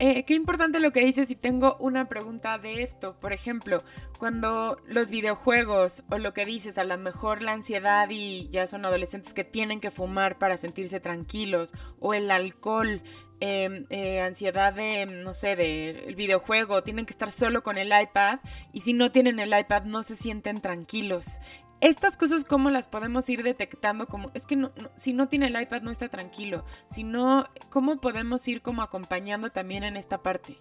[0.00, 3.14] Eh, qué importante lo que dices y tengo una pregunta de esto.
[3.20, 3.84] Por ejemplo,
[4.18, 8.84] cuando los videojuegos o lo que dices, a lo mejor la ansiedad y ya son
[8.84, 13.00] adolescentes que tienen que fumar para sentirse tranquilos o el alcohol,
[13.38, 18.40] em, eh, ansiedad de, no sé, del videojuego, tienen que estar solo con el iPad
[18.72, 21.38] y si no tienen el iPad no se sienten tranquilos
[21.80, 25.82] estas cosas cómo las podemos ir detectando como es que si no tiene el iPad
[25.82, 30.58] no está tranquilo, si no cómo podemos ir como acompañando también en esta parte.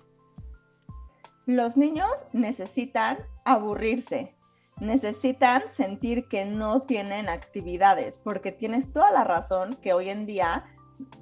[1.46, 4.36] Los niños necesitan aburrirse,
[4.80, 10.66] necesitan sentir que no tienen actividades, porque tienes toda la razón que hoy en día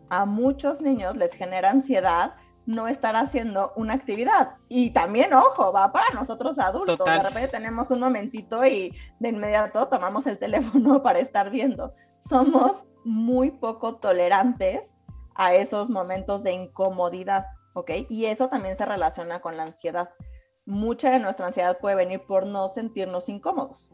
[0.09, 2.35] a muchos niños les genera ansiedad
[2.67, 4.57] no estar haciendo una actividad.
[4.67, 6.99] Y también, ojo, va para nosotros adultos.
[6.99, 11.93] De repente tenemos un momentito y de inmediato tomamos el teléfono para estar viendo.
[12.29, 14.93] Somos muy poco tolerantes
[15.33, 17.91] a esos momentos de incomodidad, ¿ok?
[18.09, 20.09] Y eso también se relaciona con la ansiedad.
[20.65, 23.93] Mucha de nuestra ansiedad puede venir por no sentirnos incómodos.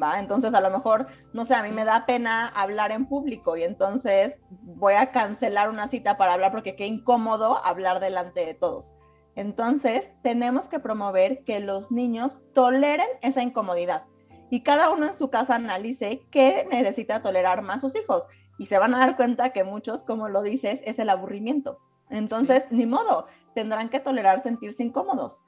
[0.00, 0.18] ¿Va?
[0.18, 3.62] Entonces a lo mejor, no sé, a mí me da pena hablar en público y
[3.62, 8.92] entonces voy a cancelar una cita para hablar porque qué incómodo hablar delante de todos.
[9.36, 14.04] Entonces tenemos que promover que los niños toleren esa incomodidad
[14.50, 18.24] y cada uno en su casa analice qué necesita tolerar más sus hijos
[18.58, 21.78] y se van a dar cuenta que muchos, como lo dices, es el aburrimiento.
[22.10, 25.40] Entonces, ni modo, tendrán que tolerar sentirse incómodos.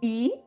[0.00, 0.40] Y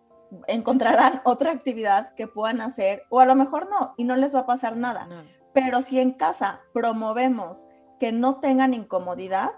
[0.47, 4.39] encontrarán otra actividad que puedan hacer o a lo mejor no y no les va
[4.39, 5.07] a pasar nada.
[5.53, 7.65] Pero si en casa promovemos
[7.99, 9.51] que no tengan incomodidad,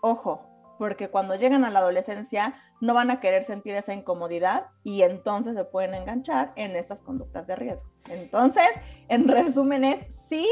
[0.00, 0.46] ojo,
[0.78, 5.54] porque cuando llegan a la adolescencia no van a querer sentir esa incomodidad y entonces
[5.54, 7.88] se pueden enganchar en estas conductas de riesgo.
[8.08, 8.68] Entonces,
[9.08, 10.46] en resumen es, sí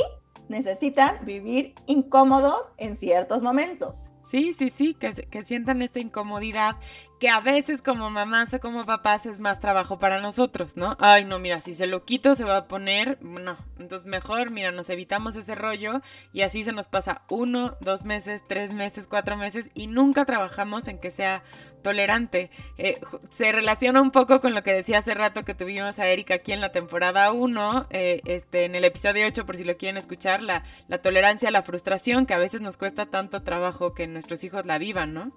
[0.49, 4.11] necesitan vivir incómodos en ciertos momentos.
[4.23, 6.77] Sí, sí, sí, que, que sientan esa incomodidad
[7.23, 10.97] que a veces como mamás o como papás es más trabajo para nosotros, ¿no?
[10.99, 14.73] Ay, no, mira, si se lo quito se va a poner, no, entonces mejor, mira,
[14.73, 19.37] nos evitamos ese rollo y así se nos pasa uno, dos meses, tres meses, cuatro
[19.37, 21.45] meses y nunca trabajamos en que sea
[21.83, 22.51] tolerante.
[22.77, 22.99] Eh,
[23.31, 26.51] se relaciona un poco con lo que decía hace rato que tuvimos a Erika aquí
[26.51, 30.43] en la temporada 1, eh, este, en el episodio 8 por si lo quieren escuchar,
[30.43, 34.65] la, la tolerancia la frustración que a veces nos cuesta tanto trabajo que nuestros hijos
[34.67, 35.33] la vivan, ¿no?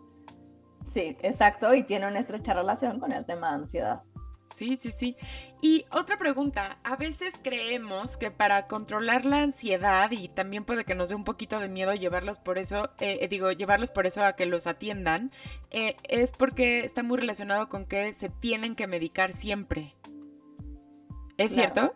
[0.94, 4.04] Sí, exacto, y tiene una estrecha relación con el tema de ansiedad.
[4.56, 5.18] Sí, sí, sí.
[5.62, 10.96] Y otra pregunta, a veces creemos que para controlar la ansiedad y también puede que
[10.96, 14.24] nos dé un poquito de miedo llevarlos por eso, eh, eh, digo, llevarlos por eso
[14.24, 15.32] a que los atiendan,
[15.72, 19.94] eh, es porque está muy relacionado con que se tienen que medicar siempre.
[21.38, 21.94] ¿Es cierto?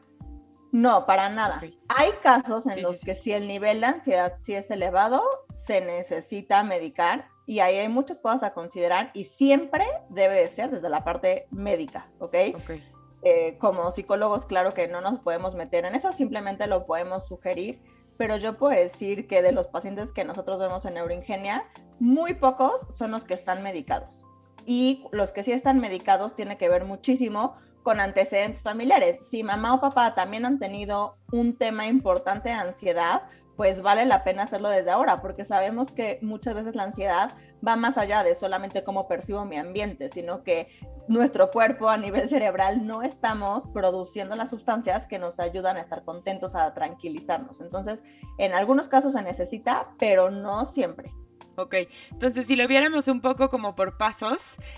[0.74, 1.62] No, para nada.
[1.88, 5.24] Hay casos en los que si el nivel de ansiedad sí es elevado,
[5.70, 10.72] se necesita medicar y ahí hay muchas cosas a considerar y siempre debe de ser
[10.72, 12.36] desde la parte médica, ¿ok?
[12.56, 12.84] okay.
[13.22, 17.84] Eh, como psicólogos, claro que no nos podemos meter en eso, simplemente lo podemos sugerir,
[18.18, 21.66] pero yo puedo decir que de los pacientes que nosotros vemos en Neuroingenia,
[22.00, 24.26] muy pocos son los que están medicados.
[24.66, 29.20] Y los que sí están medicados tiene que ver muchísimo con antecedentes familiares.
[29.28, 33.22] Si mamá o papá también han tenido un tema importante de ansiedad,
[33.60, 37.32] pues vale la pena hacerlo desde ahora, porque sabemos que muchas veces la ansiedad
[37.68, 40.70] va más allá de solamente cómo percibo mi ambiente, sino que
[41.10, 46.06] nuestro cuerpo a nivel cerebral no estamos produciendo las sustancias que nos ayudan a estar
[46.06, 47.60] contentos, a tranquilizarnos.
[47.60, 48.02] Entonces,
[48.38, 51.12] en algunos casos se necesita, pero no siempre.
[51.60, 51.76] Ok,
[52.12, 54.38] entonces si lo viéramos un poco como por pasos,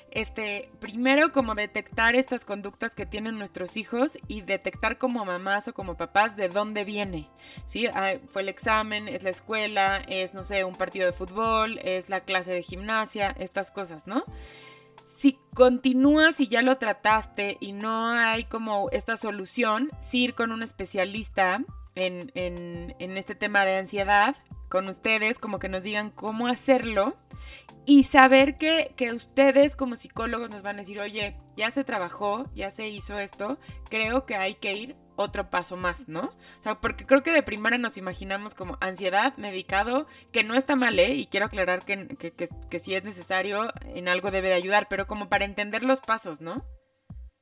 [0.10, 5.74] este, primero como detectar estas conductas que tienen nuestros hijos y detectar como mamás o
[5.74, 7.30] como papás de dónde viene,
[7.68, 7.86] ¿sí?
[7.86, 12.10] Ah, fue el examen, es la escuela, es, no sé, un partido de fútbol, es
[12.10, 14.24] la clase de gimnasia, estas cosas, ¿no?
[15.18, 20.52] Si continúas y ya lo trataste y no hay como esta solución, sí ir con
[20.52, 21.64] un especialista
[21.94, 24.36] en, en, en este tema de ansiedad
[24.72, 27.18] con ustedes, como que nos digan cómo hacerlo
[27.86, 32.50] y saber que, que, ustedes como psicólogos nos van a decir, oye, ya se trabajó,
[32.56, 36.22] ya se hizo esto, creo que hay que ir otro paso más, ¿no?
[36.22, 40.76] O sea, porque creo que de primera nos imaginamos como ansiedad, medicado, que no está
[40.76, 41.16] mal, ¿eh?
[41.16, 45.06] Y quiero aclarar que, que, que si es necesario, en algo debe de ayudar, pero
[45.06, 46.64] como para entender los pasos, ¿no?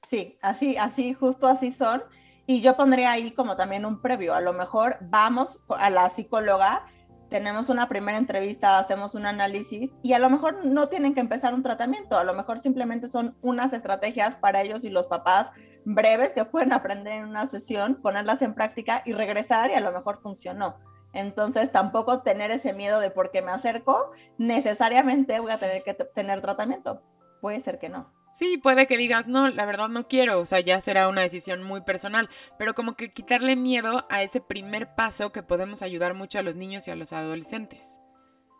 [0.07, 2.03] Sí, así, así, justo así son.
[2.47, 4.33] Y yo pondría ahí como también un previo.
[4.33, 6.87] A lo mejor vamos a la psicóloga,
[7.29, 11.53] tenemos una primera entrevista, hacemos un análisis y a lo mejor no tienen que empezar
[11.53, 12.17] un tratamiento.
[12.17, 15.51] A lo mejor simplemente son unas estrategias para ellos y los papás
[15.85, 19.91] breves que pueden aprender en una sesión, ponerlas en práctica y regresar y a lo
[19.91, 20.77] mejor funcionó.
[21.13, 26.41] Entonces tampoco tener ese miedo de porque me acerco, necesariamente voy a tener que tener
[26.41, 27.01] tratamiento.
[27.41, 28.11] Puede ser que no.
[28.31, 31.63] Sí, puede que digas, no, la verdad no quiero, o sea, ya será una decisión
[31.63, 36.39] muy personal, pero como que quitarle miedo a ese primer paso que podemos ayudar mucho
[36.39, 38.01] a los niños y a los adolescentes.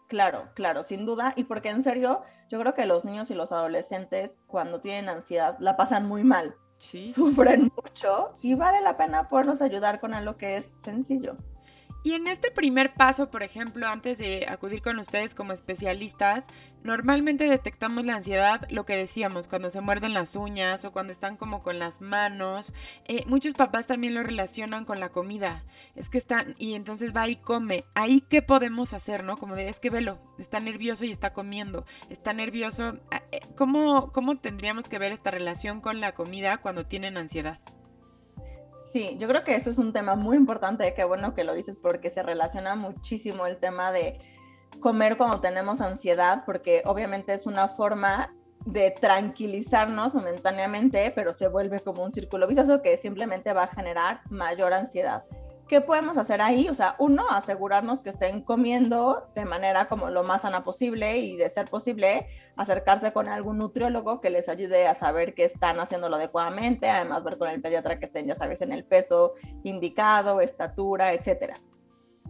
[0.08, 3.52] Claro, claro, sin duda, y porque en serio, yo creo que los niños y los
[3.52, 6.56] adolescentes cuando tienen ansiedad la pasan muy mal.
[6.78, 7.14] Sí.
[7.14, 11.38] Sufren mucho y vale la pena podernos ayudar con algo que es sencillo.
[12.02, 16.46] Y en este primer paso, por ejemplo, antes de acudir con ustedes como especialistas,
[16.82, 21.36] normalmente detectamos la ansiedad, lo que decíamos, cuando se muerden las uñas o cuando están
[21.36, 22.74] como con las manos.
[23.06, 25.66] Eh, muchos papás también lo relacionan con la comida.
[25.96, 27.84] Es que están, y entonces va y come.
[27.96, 29.36] Ahí, ¿qué podemos hacer, no?
[29.36, 31.86] Como de, es que velo, está nervioso y está comiendo.
[32.10, 32.98] Está nervioso.
[33.12, 37.60] Ah, eh, ¿Cómo, cómo tendríamos que ver esta relación con la comida cuando tienen ansiedad?
[38.92, 41.78] Sí, yo creo que eso es un tema muy importante, qué bueno que lo dices,
[41.80, 44.20] porque se relaciona muchísimo el tema de
[44.80, 48.34] comer cuando tenemos ansiedad, porque obviamente es una forma
[48.66, 54.22] de tranquilizarnos momentáneamente, pero se vuelve como un círculo vicioso que simplemente va a generar
[54.32, 55.24] mayor ansiedad.
[55.70, 56.68] ¿Qué podemos hacer ahí?
[56.68, 61.38] O sea, uno, asegurarnos que estén comiendo de manera como lo más sana posible y
[61.38, 62.26] de ser posible,
[62.58, 67.38] acercarse con algún nutriólogo que les ayude a saber que están haciéndolo adecuadamente, además ver
[67.38, 71.54] con el pediatra que estén, ya sabes, en el peso indicado, estatura, etcétera.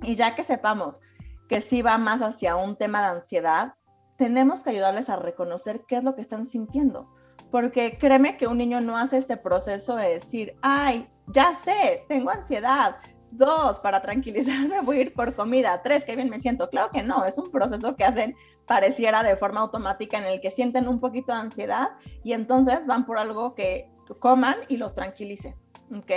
[0.04, 1.00] Y ya que sepamos
[1.48, 3.76] que sí va más hacia un tema de ansiedad,
[4.18, 7.10] tenemos que ayudarles a reconocer qué es lo que están sintiendo.
[7.52, 12.32] Porque créeme que un niño no hace este proceso de decir, ay, ya sé, tengo
[12.32, 12.98] ansiedad,
[13.32, 15.82] Dos, para tranquilizarme voy a ir por comida.
[15.84, 16.70] Tres, qué bien me siento.
[16.70, 20.52] Claro que no, es un proceso que hacen pareciera de forma automática en el que
[20.52, 21.90] sienten un poquito de ansiedad
[22.24, 23.90] y entonces van por algo que
[24.20, 25.56] coman y los tranquilice.
[25.96, 26.12] ¿Ok?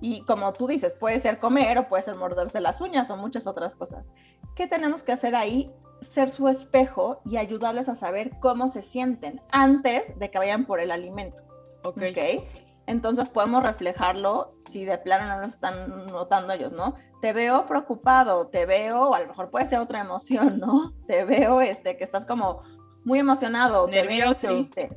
[0.00, 3.46] Y como tú dices, puede ser comer o puede ser morderse las uñas o muchas
[3.46, 4.06] otras cosas.
[4.54, 5.70] ¿Qué tenemos que hacer ahí?
[6.00, 10.80] Ser su espejo y ayudarles a saber cómo se sienten antes de que vayan por
[10.80, 11.42] el alimento.
[11.82, 11.96] Ok.
[12.10, 12.44] ¿Okay?
[12.88, 16.94] Entonces podemos reflejarlo si de plano no lo están notando ellos, ¿no?
[17.20, 20.94] Te veo preocupado, te veo, a lo mejor puede ser otra emoción, ¿no?
[21.06, 22.62] Te veo este, que estás como
[23.04, 24.96] muy emocionado, nervioso, triste.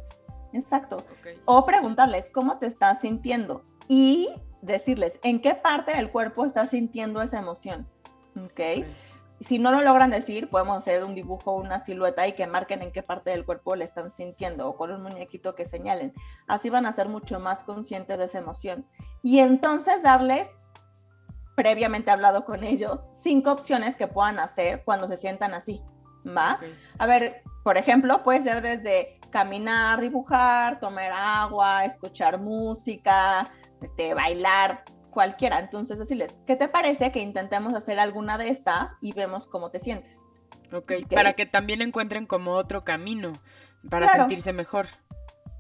[0.54, 1.04] Exacto.
[1.46, 4.30] O preguntarles cómo te estás sintiendo y
[4.62, 7.88] decirles en qué parte del cuerpo estás sintiendo esa emoción.
[8.36, 8.52] ¿Ok?
[8.52, 8.86] okay
[9.42, 12.92] si no lo logran decir, podemos hacer un dibujo, una silueta y que marquen en
[12.92, 16.14] qué parte del cuerpo le están sintiendo o con un muñequito que señalen.
[16.48, 18.86] Así van a ser mucho más conscientes de esa emoción.
[19.24, 20.48] Y entonces darles,
[21.56, 25.82] previamente hablado con ellos, cinco opciones que puedan hacer cuando se sientan así.
[26.26, 26.60] ¿Va?
[27.00, 33.48] A ver, por ejemplo, puede ser desde caminar, dibujar, tomar agua, escuchar música,
[33.82, 35.60] este, bailar, cualquiera.
[35.60, 39.80] Entonces decirles, ¿qué te parece que intentemos hacer alguna de estas y vemos cómo te
[39.80, 40.18] sientes?
[40.74, 43.34] Ok, para que también encuentren como otro camino
[43.90, 44.88] para sentirse mejor.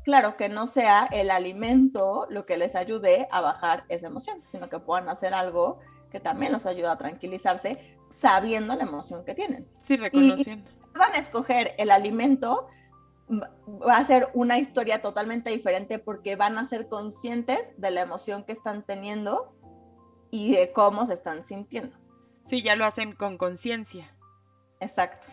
[0.03, 4.69] Claro, que no sea el alimento lo que les ayude a bajar esa emoción, sino
[4.69, 5.79] que puedan hacer algo
[6.11, 9.67] que también los ayude a tranquilizarse sabiendo la emoción que tienen.
[9.79, 10.69] Sí, reconociendo.
[10.93, 12.67] van a escoger el alimento
[13.31, 18.43] va a ser una historia totalmente diferente porque van a ser conscientes de la emoción
[18.43, 19.55] que están teniendo
[20.29, 21.97] y de cómo se están sintiendo.
[22.43, 24.15] Sí, ya lo hacen con conciencia.
[24.79, 25.27] Exacto.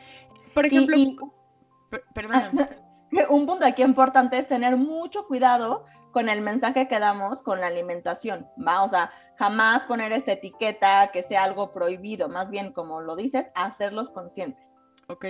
[0.54, 0.96] Por ejemplo,
[3.30, 7.68] Un punto aquí importante es tener mucho cuidado con el mensaje que damos con la
[7.68, 8.82] alimentación, ¿va?
[8.82, 13.46] O sea, jamás poner esta etiqueta que sea algo prohibido, más bien como lo dices,
[13.54, 14.77] hacerlos conscientes.
[15.08, 15.24] Ok.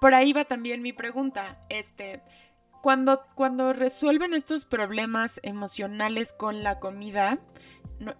[0.00, 1.58] Por ahí va también mi pregunta.
[1.70, 2.22] Este,
[2.82, 7.38] cuando, cuando resuelven estos problemas emocionales con la comida,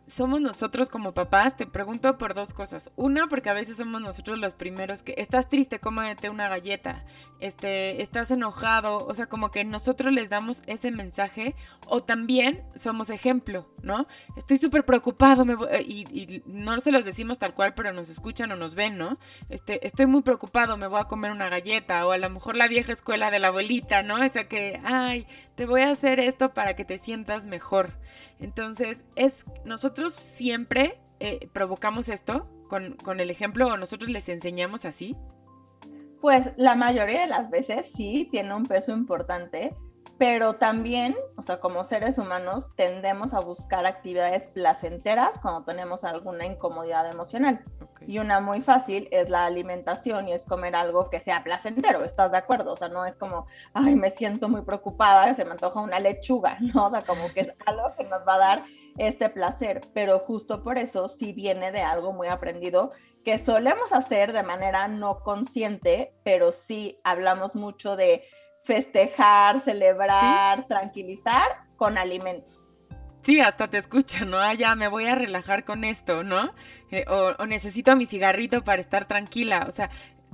[0.08, 2.90] somos nosotros como papás, te pregunto por dos cosas.
[2.96, 7.04] Una, porque a veces somos nosotros los primeros que estás triste, cómete una galleta,
[7.40, 11.54] este, estás enojado, o sea, como que nosotros les damos ese mensaje
[11.86, 14.06] o también somos ejemplo, ¿no?
[14.36, 18.52] Estoy súper preocupado me y, y, no se los decimos tal cual, pero nos escuchan
[18.52, 19.18] o nos ven, ¿no?
[19.48, 22.68] Este, estoy muy preocupado, me voy a comer una galleta o a lo mejor la
[22.68, 24.22] vieja escuela de la abuelita, ¿no?
[24.22, 27.92] Esa que, ay, te voy a hacer esto para que te sientas mejor.
[28.38, 34.84] Entonces, es nosotros siempre eh, provocamos esto con, con el ejemplo o nosotros les enseñamos
[34.84, 35.16] así.
[36.20, 39.74] Pues la mayoría de las veces sí tiene un peso importante,
[40.18, 46.46] pero también, o sea, como seres humanos tendemos a buscar actividades placenteras cuando tenemos alguna
[46.46, 47.64] incomodidad emocional.
[48.06, 52.30] Y una muy fácil es la alimentación y es comer algo que sea placentero, ¿estás
[52.30, 52.72] de acuerdo?
[52.72, 56.56] O sea, no es como, ay, me siento muy preocupada, se me antoja una lechuga,
[56.74, 56.86] ¿no?
[56.86, 58.64] O sea, como que es algo que nos va a dar
[58.96, 62.92] este placer, pero justo por eso sí viene de algo muy aprendido
[63.22, 68.22] que solemos hacer de manera no consciente, pero sí hablamos mucho de
[68.66, 72.72] festejar, celebrar, tranquilizar con alimentos.
[73.22, 74.38] Sí, hasta te escuchan, ¿no?
[74.38, 76.52] Ah, ya me voy a relajar con esto, ¿no?
[76.90, 79.66] Eh, o, necesito a mi cigarrito para estar tranquila.
[79.68, 79.90] O sea,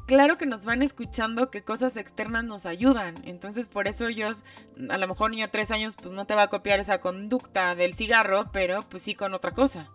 [0.07, 3.15] claro que nos van escuchando que cosas externas nos ayudan.
[3.25, 4.45] Entonces, por eso ellos,
[4.91, 7.75] a lo mejor niño de tres años, pues no te va a copiar esa conducta
[7.75, 9.91] del cigarro, pero pues sí con otra cosa.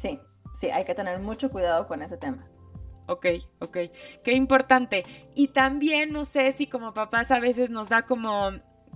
[0.00, 0.20] Sí,
[0.60, 2.49] sí, hay que tener mucho cuidado con ese tema.
[3.10, 3.26] Ok,
[3.58, 3.76] ok.
[4.22, 5.04] Qué importante.
[5.34, 8.52] Y también, no sé si como papás a veces nos da como,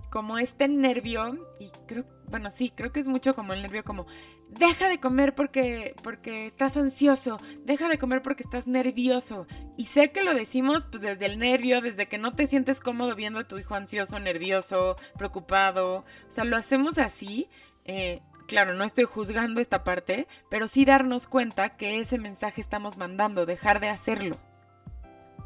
[0.09, 4.07] como este nervio, y creo, bueno, sí, creo que es mucho como el nervio, como,
[4.47, 9.47] deja de comer porque, porque estás ansioso, deja de comer porque estás nervioso.
[9.77, 13.15] Y sé que lo decimos pues desde el nervio, desde que no te sientes cómodo
[13.15, 16.05] viendo a tu hijo ansioso, nervioso, preocupado.
[16.27, 17.49] O sea, lo hacemos así.
[17.83, 22.97] Eh, claro, no estoy juzgando esta parte, pero sí darnos cuenta que ese mensaje estamos
[22.97, 24.37] mandando, dejar de hacerlo.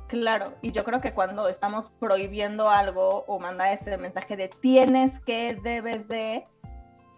[0.08, 5.20] Claro, y yo creo que cuando estamos prohibiendo algo o manda este mensaje de tienes
[5.22, 6.48] que, debes de,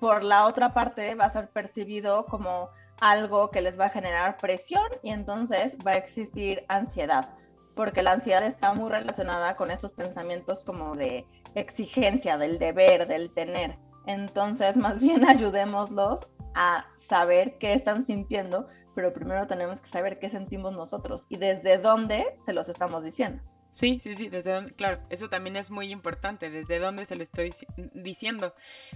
[0.01, 2.69] por la otra parte va a ser percibido como
[2.99, 7.29] algo que les va a generar presión y entonces va a existir ansiedad,
[7.75, 11.25] porque la ansiedad está muy relacionada con estos pensamientos como de
[11.55, 13.77] exigencia, del deber, del tener.
[14.05, 20.29] Entonces, más bien ayudémoslos a saber qué están sintiendo, pero primero tenemos que saber qué
[20.29, 23.41] sentimos nosotros y desde dónde se los estamos diciendo.
[23.73, 27.23] Sí, sí, sí, desde dónde, claro, eso también es muy importante, desde dónde se lo
[27.23, 27.51] estoy
[27.93, 28.53] diciendo.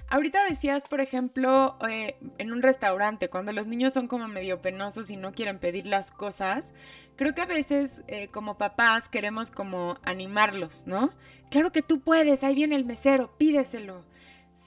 [0.09, 5.09] Ahorita decías, por ejemplo, eh, en un restaurante, cuando los niños son como medio penosos
[5.11, 6.73] y no quieren pedir las cosas,
[7.15, 11.11] creo que a veces eh, como papás queremos como animarlos, ¿no?
[11.49, 14.03] Claro que tú puedes, ahí viene el mesero, pídeselo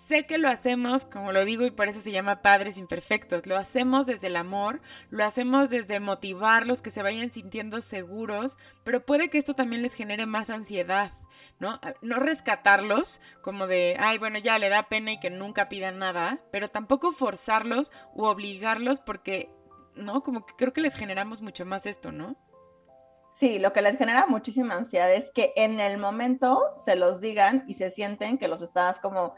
[0.08, 3.56] sé que lo hacemos, como lo digo y por eso se llama Padres Imperfectos, lo
[3.58, 4.80] hacemos desde el amor,
[5.10, 9.94] lo hacemos desde motivarlos, que se vayan sintiendo seguros, pero puede que esto también les
[9.94, 11.12] genere más ansiedad,
[11.58, 11.78] ¿no?
[12.00, 16.40] No rescatarlos como de, ay, bueno, ya le da pena y que nunca pidan nada,
[16.50, 19.50] pero tampoco forzarlos u obligarlos porque,
[19.94, 20.22] ¿no?
[20.22, 22.36] Como que creo que les generamos mucho más esto, ¿no?
[23.38, 27.64] Sí, lo que les genera muchísima ansiedad es que en el momento se los digan
[27.68, 29.36] y se sienten que los estás como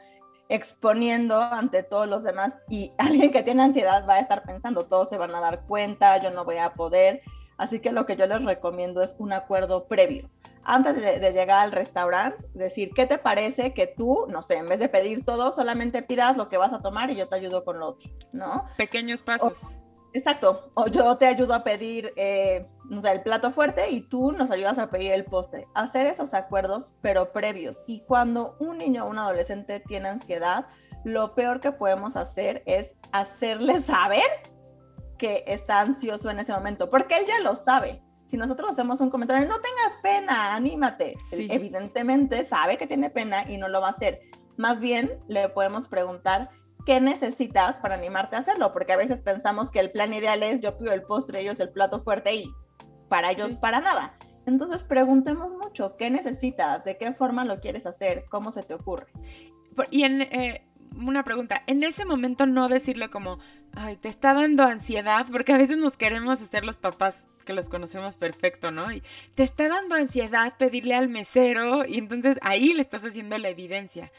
[0.51, 5.09] exponiendo ante todos los demás y alguien que tiene ansiedad va a estar pensando, todos
[5.09, 7.23] se van a dar cuenta, yo no voy a poder.
[7.57, 10.31] Así que lo que yo les recomiendo es un acuerdo previo.
[10.65, 14.79] Antes de, llegar al restaurante, decir, ¿qué te parece que tú, no sé, en vez
[14.79, 17.79] de pedir todo, solamente pidas lo que vas a tomar y yo te ayudo con
[17.79, 18.65] lo otro, ¿no?
[18.79, 19.77] Pequeños pasos.
[20.13, 20.71] Exacto.
[20.75, 24.51] O yo te ayudo a pedir, eh, no sé, el plato fuerte y tú nos
[24.51, 25.67] ayudas a pedir el postre.
[25.75, 27.79] Hacer esos acuerdos, pero previos.
[27.87, 30.67] Y cuando un niño o un adolescente tiene ansiedad,
[31.05, 34.25] lo peor que podemos hacer es hacerle saber
[35.19, 38.03] que está ansioso en ese momento, porque él ya lo sabe.
[38.31, 41.17] Si nosotros hacemos un comentario, no tengas pena, anímate.
[41.33, 44.21] evidentemente sabe que tiene pena y no lo va a hacer.
[44.57, 46.49] Más bien le podemos preguntar,
[46.91, 50.61] qué necesitas para animarte a hacerlo, porque a veces pensamos que el plan ideal es
[50.61, 52.53] yo pido el postre, ellos el plato fuerte y
[53.09, 54.18] para ellos para nada.
[54.45, 56.84] Entonces preguntemos mucho, ¿qué necesitas?
[56.84, 58.24] ¿De qué forma lo quieres hacer?
[58.28, 59.07] ¿Cómo se te ocurre?
[59.93, 60.66] Y en eh,
[60.97, 63.38] una pregunta, en ese momento no decirle como,
[63.72, 67.68] ay, te está dando ansiedad, porque a veces nos queremos hacer los papás que los
[67.68, 68.91] conocemos perfecto, ¿no?
[68.91, 69.03] Y
[69.36, 74.11] te está dando ansiedad pedirle al mesero y entonces ahí le estás haciendo la evidencia.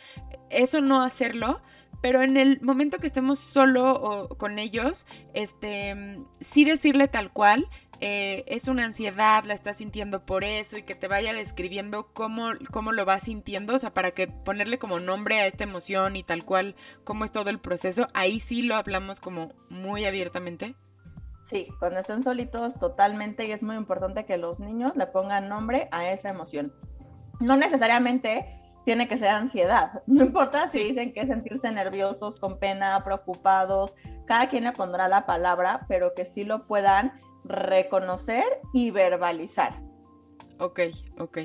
[0.50, 1.62] Eso no hacerlo,
[2.02, 7.68] pero en el momento que estemos solo o con ellos, este, sí decirle tal cual,
[8.04, 12.50] eh, es una ansiedad, la estás sintiendo por eso y que te vaya describiendo cómo,
[12.72, 16.24] cómo lo vas sintiendo, o sea, para que ponerle como nombre a esta emoción y
[16.24, 20.74] tal cual, cómo es todo el proceso, ahí sí lo hablamos como muy abiertamente.
[21.48, 25.88] Sí, cuando estén solitos totalmente y es muy importante que los niños le pongan nombre
[25.92, 26.74] a esa emoción.
[27.40, 30.04] No necesariamente tiene que ser ansiedad.
[30.08, 35.26] No importa si dicen que sentirse nerviosos, con pena, preocupados, cada quien le pondrá la
[35.26, 39.82] palabra, pero que sí lo puedan reconocer y verbalizar.
[40.60, 40.80] Ok,
[41.20, 41.40] ok.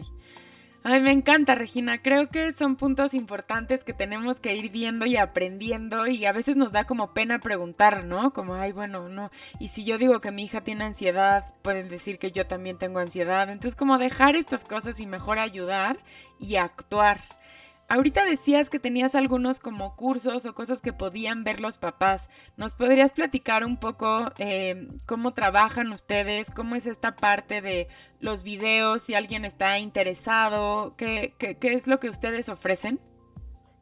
[0.88, 2.00] Ay, me encanta, Regina.
[2.00, 6.54] Creo que son puntos importantes que tenemos que ir viendo y aprendiendo y a veces
[6.54, 8.32] nos da como pena preguntar, ¿no?
[8.32, 9.32] Como, ay, bueno, no.
[9.58, 13.00] Y si yo digo que mi hija tiene ansiedad, pueden decir que yo también tengo
[13.00, 13.50] ansiedad.
[13.50, 15.98] Entonces, como dejar estas cosas y mejor ayudar
[16.38, 17.20] y actuar.
[17.88, 22.28] Ahorita decías que tenías algunos como cursos o cosas que podían ver los papás.
[22.56, 26.50] ¿Nos podrías platicar un poco eh, cómo trabajan ustedes?
[26.50, 27.86] ¿Cómo es esta parte de
[28.18, 29.02] los videos?
[29.02, 32.98] Si alguien está interesado, ¿qué, qué, qué es lo que ustedes ofrecen?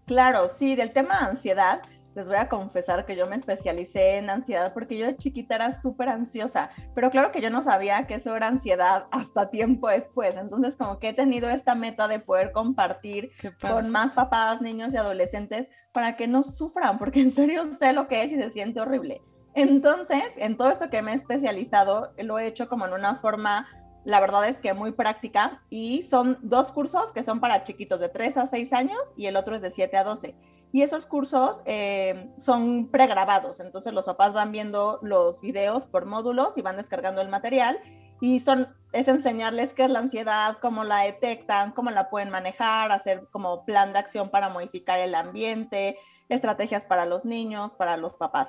[0.07, 1.81] Claro, sí, del tema de ansiedad
[2.15, 5.73] les voy a confesar que yo me especialicé en ansiedad porque yo de chiquita era
[5.73, 10.37] súper ansiosa, pero claro que yo no sabía que eso era ansiedad hasta tiempo después.
[10.37, 14.97] Entonces, como que he tenido esta meta de poder compartir con más papás, niños y
[14.97, 18.81] adolescentes para que no sufran, porque en serio sé lo que es y se siente
[18.81, 19.21] horrible.
[19.55, 23.69] Entonces, en todo esto que me he especializado, lo he hecho como en una forma
[24.05, 28.11] la verdad es que muy práctica y son dos cursos que son para chiquitos de
[28.11, 30.35] 3 a 6 años y el otro es de 7 a 12.
[30.75, 36.55] Y esos cursos eh, son pregrabados, entonces los papás van viendo los videos por módulos
[36.57, 37.79] y van descargando el material
[38.21, 42.91] y son, es enseñarles qué es la ansiedad, cómo la detectan, cómo la pueden manejar,
[42.91, 45.97] hacer como plan de acción para modificar el ambiente,
[46.29, 48.49] estrategias para los niños, para los papás.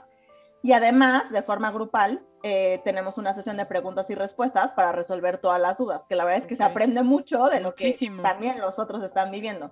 [0.63, 5.37] Y además, de forma grupal, eh, tenemos una sesión de preguntas y respuestas para resolver
[5.37, 8.59] todas las dudas, que la verdad es que se aprende mucho de lo que también
[8.59, 9.69] los otros están viviendo.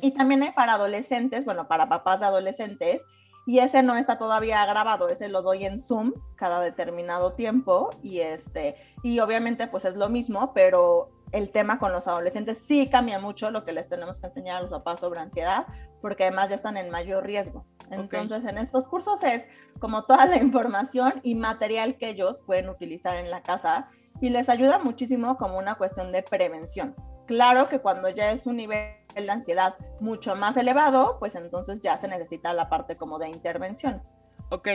[0.00, 3.02] Y también hay para adolescentes, bueno, para papás de adolescentes,
[3.46, 8.20] y ese no está todavía grabado, ese lo doy en Zoom cada determinado tiempo y
[8.20, 13.18] este y obviamente pues es lo mismo, pero el tema con los adolescentes sí cambia
[13.18, 15.66] mucho lo que les tenemos que enseñar a los papás sobre ansiedad,
[16.02, 17.64] porque además ya están en mayor riesgo.
[17.90, 19.46] Entonces, en estos cursos es
[19.78, 23.88] como toda la información y material que ellos pueden utilizar en la casa
[24.20, 26.94] y les ayuda muchísimo como una cuestión de prevención.
[27.28, 31.98] Claro que cuando ya es un nivel de ansiedad mucho más elevado, pues entonces ya
[31.98, 34.02] se necesita la parte como de intervención.
[34.48, 34.68] Ok,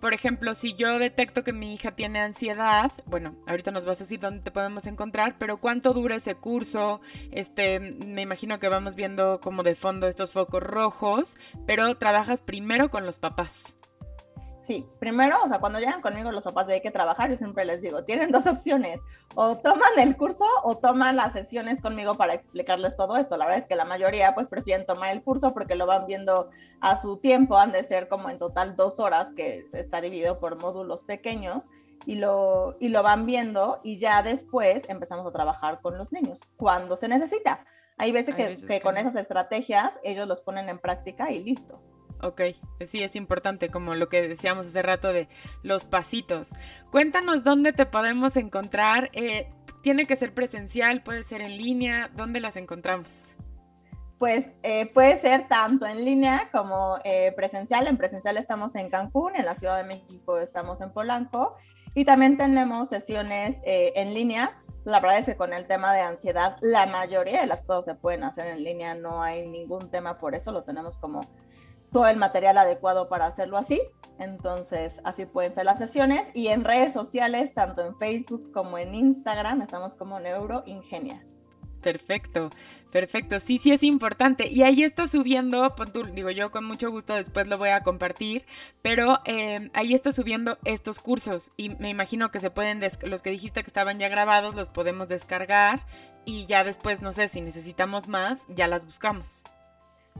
[0.00, 4.04] por ejemplo, si yo detecto que mi hija tiene ansiedad, bueno, ahorita nos vas a
[4.04, 7.02] decir dónde te podemos encontrar, pero ¿cuánto dura ese curso?
[7.30, 11.36] Este, me imagino que vamos viendo como de fondo estos focos rojos,
[11.66, 13.77] pero trabajas primero con los papás.
[14.68, 17.64] Sí, primero, o sea, cuando llegan conmigo los papás de hay que trabajar, yo siempre
[17.64, 19.00] les digo, tienen dos opciones,
[19.34, 23.38] o toman el curso o toman las sesiones conmigo para explicarles todo esto.
[23.38, 26.50] La verdad es que la mayoría pues prefieren tomar el curso porque lo van viendo
[26.82, 30.60] a su tiempo, han de ser como en total dos horas, que está dividido por
[30.60, 31.64] módulos pequeños,
[32.04, 36.40] y lo, y lo van viendo y ya después empezamos a trabajar con los niños,
[36.58, 37.64] cuando se necesita.
[37.96, 41.80] Hay veces, que, con esas estrategias ellos los ponen en práctica y listo.
[42.20, 42.42] Ok,
[42.86, 45.28] sí, es importante, como lo que decíamos hace rato de
[45.62, 46.50] los pasitos.
[46.90, 49.10] Cuéntanos dónde te podemos encontrar.
[49.12, 49.48] Eh,
[49.82, 52.10] tiene que ser presencial, puede ser en línea.
[52.14, 53.36] ¿Dónde las encontramos?
[54.18, 57.86] Pues eh, puede ser tanto en línea como eh, presencial.
[57.86, 61.56] En presencial estamos en Cancún, en la Ciudad de México estamos en Polanco
[61.94, 64.58] y también tenemos sesiones en línea.
[64.84, 67.94] La verdad es que con el tema de ansiedad, la mayoría de las cosas se
[67.94, 71.20] pueden hacer en línea, no hay ningún tema por eso, lo tenemos como
[71.92, 73.80] todo el material adecuado para hacerlo así.
[74.18, 76.22] Entonces, así pueden ser las sesiones.
[76.34, 81.24] Y en redes sociales, tanto en Facebook como en Instagram, estamos como Neuroingenia.
[81.80, 82.50] Perfecto,
[82.90, 83.38] perfecto.
[83.40, 84.48] Sí, sí es importante.
[84.48, 85.74] Y ahí está subiendo,
[86.12, 88.46] digo yo con mucho gusto después lo voy a compartir,
[88.82, 93.30] pero em, ahí está subiendo estos cursos y me imagino que se pueden, los que
[93.30, 95.86] dijiste que estaban ya grabados, los podemos descargar
[96.24, 99.44] y ya después, no sé, si necesitamos más, ya las buscamos.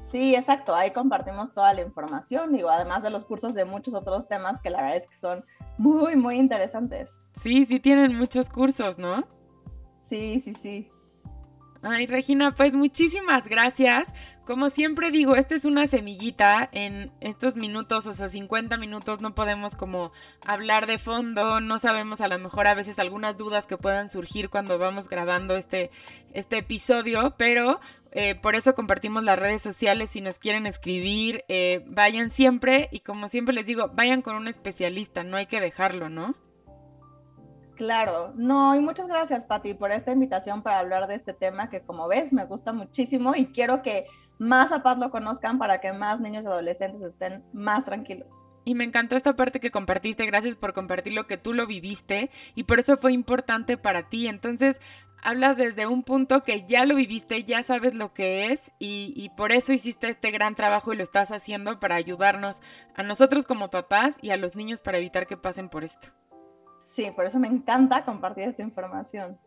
[0.03, 4.26] Sí, exacto, ahí compartimos toda la información, digo, además de los cursos de muchos otros
[4.26, 5.44] temas que la verdad es que son
[5.76, 7.11] muy, muy interesantes.
[7.34, 9.24] Sí, sí tienen muchos cursos, ¿no?
[10.09, 10.90] Sí, sí, sí.
[11.82, 14.09] Ay, Regina, pues muchísimas gracias.
[14.44, 19.34] Como siempre digo, esta es una semillita en estos minutos, o sea, 50 minutos no
[19.34, 20.11] podemos como
[20.44, 24.49] hablar de fondo, no sabemos a lo mejor a veces algunas dudas que puedan surgir
[24.49, 25.90] cuando vamos grabando este,
[26.32, 27.78] este episodio, pero
[28.20, 30.10] eh, por eso compartimos las redes sociales.
[30.10, 34.48] Si nos quieren escribir, eh, vayan siempre y como siempre les digo, vayan con un
[34.48, 36.34] especialista, no hay que dejarlo, ¿no?
[37.76, 41.82] Claro, no, y muchas gracias, Patti, por esta invitación para hablar de este tema que,
[41.82, 44.06] como ves, me gusta muchísimo y quiero que
[44.40, 48.34] más papás lo conozcan para que más niños y adolescentes estén más tranquilos.
[48.64, 52.30] Y me encantó esta parte que compartiste, gracias por compartir lo que tú lo viviste
[52.56, 54.26] y por eso fue importante para ti.
[54.26, 54.80] Entonces,
[55.22, 59.30] hablas desde un punto que ya lo viviste, ya sabes lo que es y, y,
[59.30, 62.62] por eso hiciste este gran trabajo y lo estás haciendo para ayudarnos
[62.94, 66.08] a nosotros como papás y a los niños para evitar que pasen por esto.
[66.94, 69.38] Sí, por eso me encanta compartir esta información.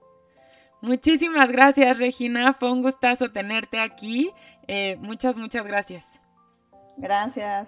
[0.82, 2.54] Muchísimas gracias, Regina.
[2.54, 4.32] Fue un gustazo tenerte aquí.
[4.68, 6.22] Eh, muchas, muchas gracias.
[6.98, 7.68] Gracias.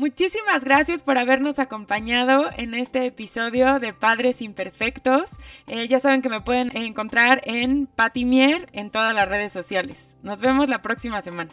[0.00, 5.24] Muchísimas gracias por habernos acompañado en este episodio de Padres Imperfectos.
[5.66, 10.16] Eh, ya saben que me pueden encontrar en Patimier en todas las redes sociales.
[10.22, 11.50] Nos vemos la próxima semana.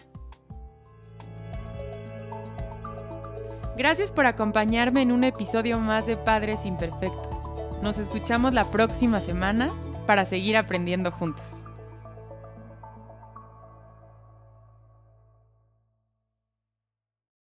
[3.76, 7.36] Gracias por acompañarme en un episodio más de Padres Imperfectos.
[7.84, 9.74] Nos escuchamos la próxima semana
[10.06, 11.67] para seguir aprendiendo juntos.